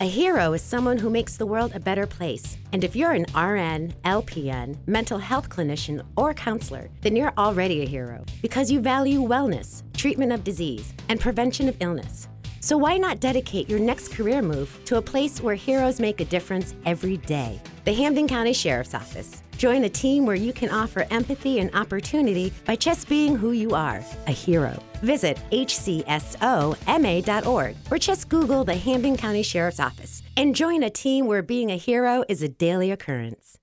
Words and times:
A 0.00 0.08
hero 0.08 0.54
is 0.54 0.62
someone 0.62 0.98
who 0.98 1.08
makes 1.08 1.36
the 1.36 1.46
world 1.46 1.70
a 1.72 1.78
better 1.78 2.04
place. 2.04 2.56
And 2.72 2.82
if 2.82 2.96
you're 2.96 3.12
an 3.12 3.26
RN, 3.32 3.92
LPN, 4.04 4.76
mental 4.88 5.18
health 5.18 5.48
clinician, 5.48 6.04
or 6.16 6.34
counselor, 6.34 6.90
then 7.02 7.14
you're 7.14 7.32
already 7.38 7.80
a 7.80 7.86
hero 7.88 8.24
because 8.42 8.72
you 8.72 8.80
value 8.80 9.22
wellness, 9.22 9.84
treatment 9.96 10.32
of 10.32 10.42
disease, 10.42 10.92
and 11.08 11.20
prevention 11.20 11.68
of 11.68 11.76
illness. 11.78 12.26
So 12.58 12.76
why 12.76 12.96
not 12.96 13.20
dedicate 13.20 13.70
your 13.70 13.78
next 13.78 14.08
career 14.08 14.42
move 14.42 14.76
to 14.86 14.96
a 14.96 15.02
place 15.02 15.40
where 15.40 15.54
heroes 15.54 16.00
make 16.00 16.20
a 16.20 16.24
difference 16.24 16.74
every 16.84 17.18
day? 17.18 17.60
The 17.84 17.92
Hampden 17.94 18.26
County 18.26 18.52
Sheriff's 18.52 18.94
Office. 18.94 19.43
Join 19.56 19.84
a 19.84 19.88
team 19.88 20.26
where 20.26 20.36
you 20.36 20.52
can 20.52 20.68
offer 20.70 21.06
empathy 21.10 21.60
and 21.60 21.72
opportunity 21.74 22.52
by 22.64 22.74
just 22.76 23.08
being 23.08 23.36
who 23.36 23.52
you 23.52 23.70
are 23.72 24.04
a 24.26 24.30
hero. 24.32 24.82
Visit 25.02 25.38
hcsoma.org 25.52 27.76
or 27.90 27.98
just 27.98 28.28
Google 28.28 28.64
the 28.64 28.74
Hampden 28.74 29.16
County 29.16 29.42
Sheriff's 29.42 29.80
Office 29.80 30.22
and 30.36 30.54
join 30.56 30.82
a 30.82 30.90
team 30.90 31.24
where 31.26 31.40
being 31.42 31.70
a 31.70 31.76
hero 31.76 32.22
is 32.28 32.42
a 32.42 32.48
daily 32.48 32.90
occurrence. 32.90 33.56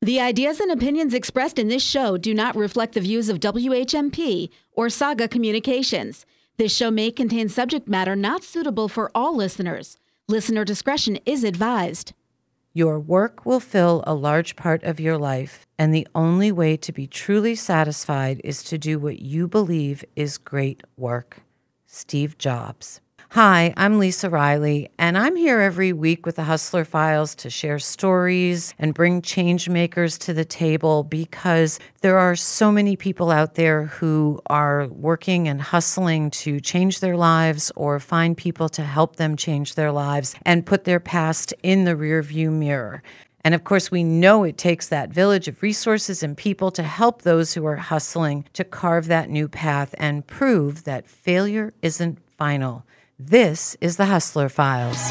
The 0.00 0.20
ideas 0.20 0.60
and 0.60 0.70
opinions 0.70 1.12
expressed 1.14 1.58
in 1.58 1.66
this 1.68 1.82
show 1.84 2.16
do 2.16 2.32
not 2.34 2.54
reflect 2.54 2.94
the 2.94 3.00
views 3.00 3.28
of 3.28 3.40
WHMP 3.40 4.48
or 4.72 4.88
Saga 4.90 5.26
Communications. 5.26 6.24
This 6.56 6.72
show 6.76 6.90
may 6.92 7.10
contain 7.12 7.48
subject 7.48 7.86
matter 7.88 8.14
not 8.14 8.44
suitable 8.44 8.88
for 8.88 9.10
all 9.14 9.34
listeners. 9.34 9.96
Listener 10.28 10.64
discretion 10.64 11.18
is 11.24 11.42
advised. 11.42 12.12
Your 12.74 13.00
work 13.00 13.46
will 13.46 13.60
fill 13.60 14.04
a 14.06 14.14
large 14.14 14.54
part 14.54 14.82
of 14.82 15.00
your 15.00 15.16
life, 15.16 15.66
and 15.78 15.94
the 15.94 16.06
only 16.14 16.52
way 16.52 16.76
to 16.76 16.92
be 16.92 17.06
truly 17.06 17.54
satisfied 17.54 18.40
is 18.44 18.62
to 18.64 18.76
do 18.76 18.98
what 18.98 19.20
you 19.20 19.48
believe 19.48 20.04
is 20.16 20.36
great 20.36 20.82
work. 20.96 21.38
Steve 21.86 22.36
Jobs. 22.36 23.00
Hi, 23.32 23.74
I'm 23.76 23.98
Lisa 23.98 24.30
Riley, 24.30 24.88
and 24.98 25.18
I'm 25.18 25.36
here 25.36 25.60
every 25.60 25.92
week 25.92 26.24
with 26.24 26.36
the 26.36 26.44
Hustler 26.44 26.86
Files 26.86 27.34
to 27.34 27.50
share 27.50 27.78
stories 27.78 28.72
and 28.78 28.94
bring 28.94 29.20
change 29.20 29.68
makers 29.68 30.16
to 30.20 30.32
the 30.32 30.46
table 30.46 31.02
because 31.04 31.78
there 32.00 32.18
are 32.18 32.34
so 32.34 32.72
many 32.72 32.96
people 32.96 33.30
out 33.30 33.54
there 33.54 33.84
who 33.84 34.40
are 34.46 34.86
working 34.86 35.46
and 35.46 35.60
hustling 35.60 36.30
to 36.30 36.58
change 36.58 37.00
their 37.00 37.18
lives 37.18 37.70
or 37.76 38.00
find 38.00 38.34
people 38.34 38.70
to 38.70 38.82
help 38.82 39.16
them 39.16 39.36
change 39.36 39.74
their 39.74 39.92
lives 39.92 40.34
and 40.46 40.64
put 40.64 40.84
their 40.84 40.98
past 40.98 41.52
in 41.62 41.84
the 41.84 41.94
rearview 41.96 42.50
mirror. 42.50 43.02
And 43.44 43.54
of 43.54 43.62
course, 43.62 43.90
we 43.90 44.04
know 44.04 44.42
it 44.44 44.56
takes 44.56 44.88
that 44.88 45.10
village 45.10 45.48
of 45.48 45.60
resources 45.60 46.22
and 46.22 46.34
people 46.34 46.70
to 46.70 46.82
help 46.82 47.22
those 47.22 47.52
who 47.52 47.66
are 47.66 47.76
hustling 47.76 48.46
to 48.54 48.64
carve 48.64 49.06
that 49.08 49.28
new 49.28 49.48
path 49.48 49.94
and 49.98 50.26
prove 50.26 50.84
that 50.84 51.06
failure 51.06 51.74
isn't 51.82 52.20
final. 52.38 52.86
This 53.20 53.76
is 53.80 53.96
the 53.96 54.04
Hustler 54.06 54.48
Files. 54.48 55.10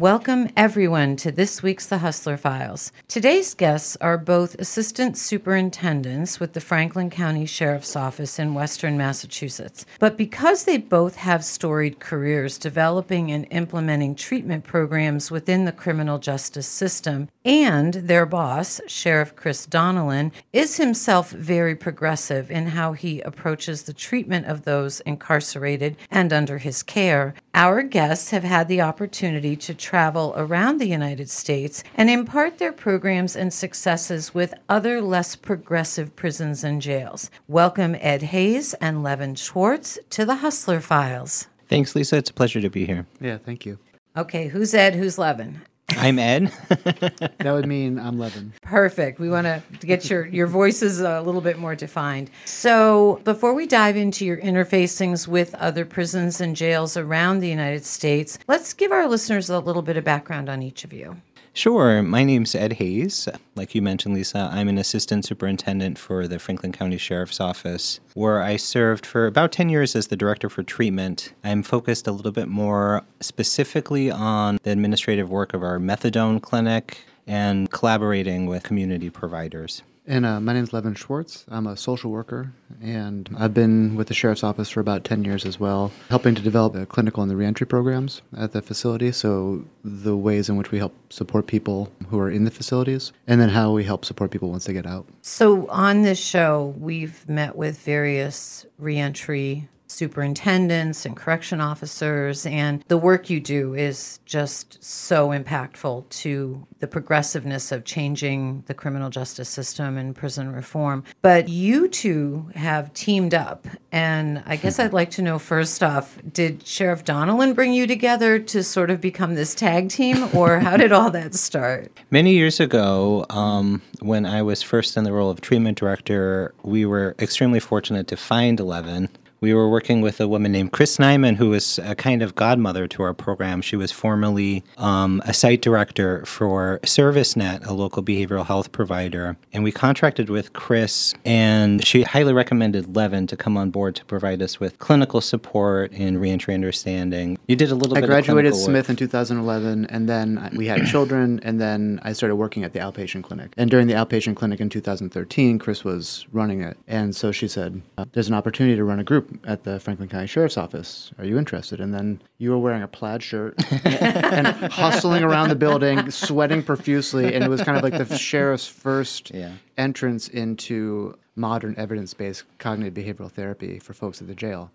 Welcome, 0.00 0.48
everyone, 0.56 1.16
to 1.16 1.30
this 1.30 1.62
week's 1.62 1.84
The 1.84 1.98
Hustler 1.98 2.38
Files. 2.38 2.90
Today's 3.06 3.52
guests 3.52 3.98
are 4.00 4.16
both 4.16 4.54
assistant 4.54 5.18
superintendents 5.18 6.40
with 6.40 6.54
the 6.54 6.60
Franklin 6.62 7.10
County 7.10 7.44
Sheriff's 7.44 7.94
Office 7.94 8.38
in 8.38 8.54
Western 8.54 8.96
Massachusetts. 8.96 9.84
But 9.98 10.16
because 10.16 10.64
they 10.64 10.78
both 10.78 11.16
have 11.16 11.44
storied 11.44 12.00
careers 12.00 12.56
developing 12.56 13.30
and 13.30 13.46
implementing 13.50 14.14
treatment 14.14 14.64
programs 14.64 15.30
within 15.30 15.66
the 15.66 15.70
criminal 15.72 16.18
justice 16.18 16.66
system, 16.66 17.28
and 17.44 17.92
their 17.92 18.24
boss, 18.24 18.80
Sheriff 18.86 19.36
Chris 19.36 19.66
Donnellan, 19.66 20.32
is 20.50 20.78
himself 20.78 21.30
very 21.30 21.76
progressive 21.76 22.50
in 22.50 22.68
how 22.68 22.94
he 22.94 23.20
approaches 23.20 23.82
the 23.82 23.92
treatment 23.92 24.46
of 24.46 24.64
those 24.64 25.00
incarcerated 25.00 25.98
and 26.10 26.32
under 26.32 26.56
his 26.56 26.82
care, 26.82 27.34
our 27.52 27.82
guests 27.82 28.30
have 28.30 28.44
had 28.44 28.68
the 28.68 28.80
opportunity 28.80 29.56
to 29.56 29.74
travel 29.90 30.32
around 30.36 30.78
the 30.78 30.86
United 30.86 31.28
States 31.28 31.82
and 31.96 32.08
impart 32.08 32.58
their 32.58 32.70
programs 32.70 33.34
and 33.34 33.52
successes 33.52 34.32
with 34.32 34.54
other 34.68 35.00
less 35.00 35.34
progressive 35.34 36.14
prisons 36.14 36.62
and 36.62 36.80
jails. 36.80 37.28
Welcome 37.48 37.96
Ed 37.98 38.22
Hayes 38.30 38.72
and 38.74 39.02
Levin 39.02 39.34
Schwartz 39.34 39.98
to 40.10 40.24
the 40.24 40.36
Hustler 40.46 40.78
Files. 40.80 41.48
Thanks, 41.68 41.96
Lisa. 41.96 42.16
It's 42.18 42.30
a 42.30 42.32
pleasure 42.32 42.60
to 42.60 42.70
be 42.70 42.86
here. 42.86 43.04
Yeah, 43.20 43.38
thank 43.38 43.66
you. 43.66 43.80
Okay, 44.16 44.46
who's 44.46 44.74
Ed? 44.74 44.94
Who's 44.94 45.18
Levin? 45.18 45.60
I'm 45.98 46.18
Ed. 46.18 46.46
that 46.68 47.40
would 47.52 47.66
mean 47.66 47.98
I'm 47.98 48.18
Levin. 48.18 48.52
Perfect. 48.62 49.18
We 49.18 49.28
want 49.28 49.46
to 49.46 49.62
get 49.86 50.08
your, 50.08 50.26
your 50.26 50.46
voices 50.46 51.00
a 51.00 51.20
little 51.22 51.40
bit 51.40 51.58
more 51.58 51.74
defined. 51.74 52.30
So, 52.44 53.20
before 53.24 53.54
we 53.54 53.66
dive 53.66 53.96
into 53.96 54.24
your 54.24 54.38
interfacings 54.38 55.26
with 55.26 55.54
other 55.56 55.84
prisons 55.84 56.40
and 56.40 56.54
jails 56.54 56.96
around 56.96 57.40
the 57.40 57.48
United 57.48 57.84
States, 57.84 58.38
let's 58.48 58.72
give 58.72 58.92
our 58.92 59.08
listeners 59.08 59.50
a 59.50 59.58
little 59.58 59.82
bit 59.82 59.96
of 59.96 60.04
background 60.04 60.48
on 60.48 60.62
each 60.62 60.84
of 60.84 60.92
you. 60.92 61.16
Sure. 61.52 62.00
My 62.02 62.22
name's 62.22 62.54
Ed 62.54 62.74
Hayes. 62.74 63.28
Like 63.56 63.74
you 63.74 63.82
mentioned, 63.82 64.14
Lisa, 64.14 64.48
I'm 64.52 64.68
an 64.68 64.78
assistant 64.78 65.24
superintendent 65.24 65.98
for 65.98 66.28
the 66.28 66.38
Franklin 66.38 66.70
County 66.70 66.96
Sheriff's 66.96 67.40
Office, 67.40 67.98
where 68.14 68.40
I 68.40 68.56
served 68.56 69.04
for 69.04 69.26
about 69.26 69.50
10 69.50 69.68
years 69.68 69.96
as 69.96 70.06
the 70.06 70.16
director 70.16 70.48
for 70.48 70.62
treatment. 70.62 71.32
I'm 71.42 71.64
focused 71.64 72.06
a 72.06 72.12
little 72.12 72.30
bit 72.32 72.46
more 72.46 73.02
specifically 73.18 74.12
on 74.12 74.58
the 74.62 74.70
administrative 74.70 75.28
work 75.28 75.52
of 75.52 75.64
our 75.64 75.78
methadone 75.80 76.40
clinic 76.40 76.98
and 77.26 77.68
collaborating 77.68 78.46
with 78.46 78.62
community 78.62 79.10
providers. 79.10 79.82
And 80.10 80.26
uh, 80.26 80.40
my 80.40 80.52
name 80.52 80.64
is 80.64 80.72
Levin 80.72 80.94
Schwartz. 80.94 81.44
I'm 81.52 81.68
a 81.68 81.76
social 81.76 82.10
worker, 82.10 82.52
and 82.82 83.30
I've 83.38 83.54
been 83.54 83.94
with 83.94 84.08
the 84.08 84.14
Sheriff's 84.14 84.42
Office 84.42 84.68
for 84.68 84.80
about 84.80 85.04
10 85.04 85.24
years 85.24 85.46
as 85.46 85.60
well, 85.60 85.92
helping 86.08 86.34
to 86.34 86.42
develop 86.42 86.72
the 86.72 86.84
clinical 86.84 87.22
and 87.22 87.30
the 87.30 87.36
reentry 87.36 87.64
programs 87.64 88.20
at 88.36 88.50
the 88.50 88.60
facility. 88.60 89.12
So, 89.12 89.64
the 89.84 90.16
ways 90.16 90.48
in 90.48 90.56
which 90.56 90.72
we 90.72 90.78
help 90.78 90.92
support 91.12 91.46
people 91.46 91.92
who 92.08 92.18
are 92.18 92.28
in 92.28 92.42
the 92.42 92.50
facilities, 92.50 93.12
and 93.28 93.40
then 93.40 93.50
how 93.50 93.70
we 93.72 93.84
help 93.84 94.04
support 94.04 94.32
people 94.32 94.50
once 94.50 94.64
they 94.64 94.72
get 94.72 94.84
out. 94.84 95.06
So, 95.22 95.68
on 95.68 96.02
this 96.02 96.18
show, 96.18 96.74
we've 96.76 97.28
met 97.28 97.54
with 97.54 97.78
various 97.80 98.66
reentry 98.78 99.68
superintendents 99.90 101.04
and 101.04 101.16
correction 101.16 101.60
officers. 101.60 102.46
And 102.46 102.84
the 102.88 102.96
work 102.96 103.28
you 103.28 103.40
do 103.40 103.74
is 103.74 104.20
just 104.24 104.82
so 104.82 105.28
impactful 105.28 106.08
to 106.08 106.66
the 106.78 106.86
progressiveness 106.86 107.72
of 107.72 107.84
changing 107.84 108.62
the 108.66 108.74
criminal 108.74 109.10
justice 109.10 109.48
system 109.48 109.98
and 109.98 110.14
prison 110.14 110.52
reform. 110.52 111.04
But 111.22 111.48
you 111.48 111.88
two 111.88 112.50
have 112.54 112.92
teamed 112.94 113.34
up. 113.34 113.66
And 113.92 114.42
I 114.46 114.56
guess 114.56 114.78
I'd 114.78 114.92
like 114.92 115.10
to 115.12 115.22
know 115.22 115.38
first 115.38 115.82
off 115.82 116.18
did 116.32 116.64
Sheriff 116.66 117.04
Donnellan 117.04 117.54
bring 117.54 117.72
you 117.72 117.86
together 117.86 118.38
to 118.38 118.62
sort 118.62 118.90
of 118.90 119.00
become 119.00 119.34
this 119.34 119.54
tag 119.54 119.88
team, 119.88 120.28
or 120.34 120.60
how 120.60 120.76
did 120.76 120.92
all 120.92 121.10
that 121.10 121.34
start? 121.34 121.90
Many 122.10 122.32
years 122.34 122.60
ago, 122.60 123.26
um, 123.30 123.82
when 124.00 124.24
I 124.24 124.42
was 124.42 124.62
first 124.62 124.96
in 124.96 125.04
the 125.04 125.12
role 125.12 125.30
of 125.30 125.40
treatment 125.40 125.76
director, 125.78 126.54
we 126.62 126.86
were 126.86 127.16
extremely 127.18 127.58
fortunate 127.58 128.06
to 128.08 128.16
find 128.16 128.60
Levin 128.60 129.08
we 129.40 129.54
were 129.54 129.68
working 129.70 130.00
with 130.02 130.20
a 130.20 130.28
woman 130.28 130.52
named 130.52 130.72
Chris 130.72 130.98
Nyman, 130.98 131.36
who 131.36 131.50
was 131.50 131.78
a 131.80 131.94
kind 131.94 132.22
of 132.22 132.34
godmother 132.34 132.86
to 132.88 133.02
our 133.02 133.14
program. 133.14 133.62
She 133.62 133.74
was 133.76 133.90
formerly 133.90 134.62
um, 134.76 135.22
a 135.24 135.32
site 135.32 135.62
director 135.62 136.24
for 136.26 136.78
ServiceNet, 136.82 137.66
a 137.66 137.72
local 137.72 138.02
behavioral 138.02 138.44
health 138.44 138.72
provider. 138.72 139.36
And 139.54 139.64
we 139.64 139.72
contracted 139.72 140.28
with 140.28 140.52
Chris, 140.52 141.14
and 141.24 141.82
she 141.84 142.02
highly 142.02 142.32
recommended 142.34 142.94
Levin 142.94 143.26
to 143.28 143.36
come 143.36 143.56
on 143.56 143.70
board 143.70 143.96
to 143.96 144.04
provide 144.04 144.42
us 144.42 144.60
with 144.60 144.78
clinical 144.78 145.20
support 145.22 145.90
and 145.92 146.20
reentry 146.20 146.52
understanding. 146.54 147.38
You 147.48 147.56
did 147.56 147.70
a 147.70 147.74
little 147.74 147.96
I 147.96 148.02
bit 148.02 148.08
graduated 148.08 148.54
Smith 148.54 148.86
work. 148.86 148.90
in 148.90 148.96
2011, 148.96 149.86
and 149.86 150.06
then 150.08 150.50
we 150.54 150.66
had 150.66 150.86
children, 150.86 151.40
and 151.42 151.58
then 151.60 151.98
I 152.02 152.12
started 152.12 152.36
working 152.36 152.62
at 152.64 152.74
the 152.74 152.80
outpatient 152.80 153.22
clinic. 153.22 153.54
And 153.56 153.70
during 153.70 153.86
the 153.86 153.94
outpatient 153.94 154.36
clinic 154.36 154.60
in 154.60 154.68
2013, 154.68 155.58
Chris 155.58 155.82
was 155.82 156.26
running 156.32 156.60
it. 156.62 156.76
And 156.86 157.16
so 157.16 157.32
she 157.32 157.48
said, 157.48 157.80
uh, 157.96 158.04
There's 158.12 158.28
an 158.28 158.34
opportunity 158.34 158.76
to 158.76 158.84
run 158.84 158.98
a 159.00 159.04
group 159.04 159.29
at 159.44 159.62
the 159.64 159.78
Franklin 159.80 160.08
County 160.08 160.26
Sheriff's 160.26 160.56
Office. 160.56 161.10
Are 161.18 161.24
you 161.24 161.38
interested? 161.38 161.80
And 161.80 161.92
then 161.94 162.20
you 162.38 162.50
were 162.50 162.58
wearing 162.58 162.82
a 162.82 162.88
plaid 162.88 163.22
shirt 163.22 163.54
and, 163.86 164.46
hustling 164.46 165.22
around 165.22 165.48
the 165.48 165.54
building, 165.54 166.10
sweating 166.10 166.62
profusely. 166.62 167.34
And 167.34 167.44
it 167.44 167.48
was 167.50 167.62
kind 167.62 167.76
of 167.76 167.82
like 167.82 167.96
the 167.96 168.18
sheriff's 168.18 168.66
first 168.66 169.30
yeah. 169.32 169.52
entrance 169.78 170.28
into 170.28 171.16
modern 171.36 171.74
evidence 171.78 172.14
based 172.14 172.44
cognitive 172.58 172.94
behavioral 172.94 173.30
therapy 173.30 173.78
for 173.78 173.92
folks 173.92 174.20
at 174.20 174.26
the 174.28 174.34
jail. 174.34 174.70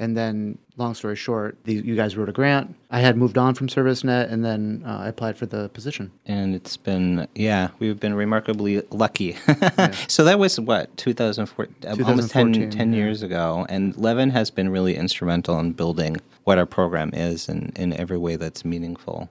And 0.00 0.16
then, 0.16 0.58
long 0.76 0.94
story 0.94 1.16
short, 1.16 1.56
the, 1.64 1.74
you 1.74 1.96
guys 1.96 2.16
wrote 2.16 2.28
a 2.28 2.32
grant. 2.32 2.74
I 2.90 3.00
had 3.00 3.16
moved 3.16 3.36
on 3.36 3.54
from 3.54 3.66
ServiceNet, 3.66 4.30
and 4.30 4.44
then 4.44 4.84
uh, 4.86 4.98
I 5.00 5.08
applied 5.08 5.36
for 5.36 5.44
the 5.46 5.68
position. 5.70 6.12
And 6.24 6.54
it's 6.54 6.76
been, 6.76 7.26
yeah, 7.34 7.70
we've 7.80 7.98
been 7.98 8.14
remarkably 8.14 8.82
lucky. 8.90 9.36
yeah. 9.48 9.90
So 10.06 10.22
that 10.24 10.38
was 10.38 10.58
what 10.60 10.96
2004, 10.98 11.66
2014, 11.82 12.06
almost 12.06 12.30
10, 12.30 12.70
10 12.70 12.92
yeah. 12.92 12.96
years 12.96 13.22
ago. 13.22 13.66
And 13.68 13.96
Levin 13.96 14.30
has 14.30 14.50
been 14.50 14.68
really 14.68 14.94
instrumental 14.96 15.58
in 15.58 15.72
building 15.72 16.16
what 16.48 16.56
our 16.56 16.64
program 16.64 17.10
is 17.12 17.46
in, 17.46 17.70
in 17.76 17.92
every 18.00 18.16
way 18.16 18.34
that's 18.34 18.64
meaningful. 18.64 19.28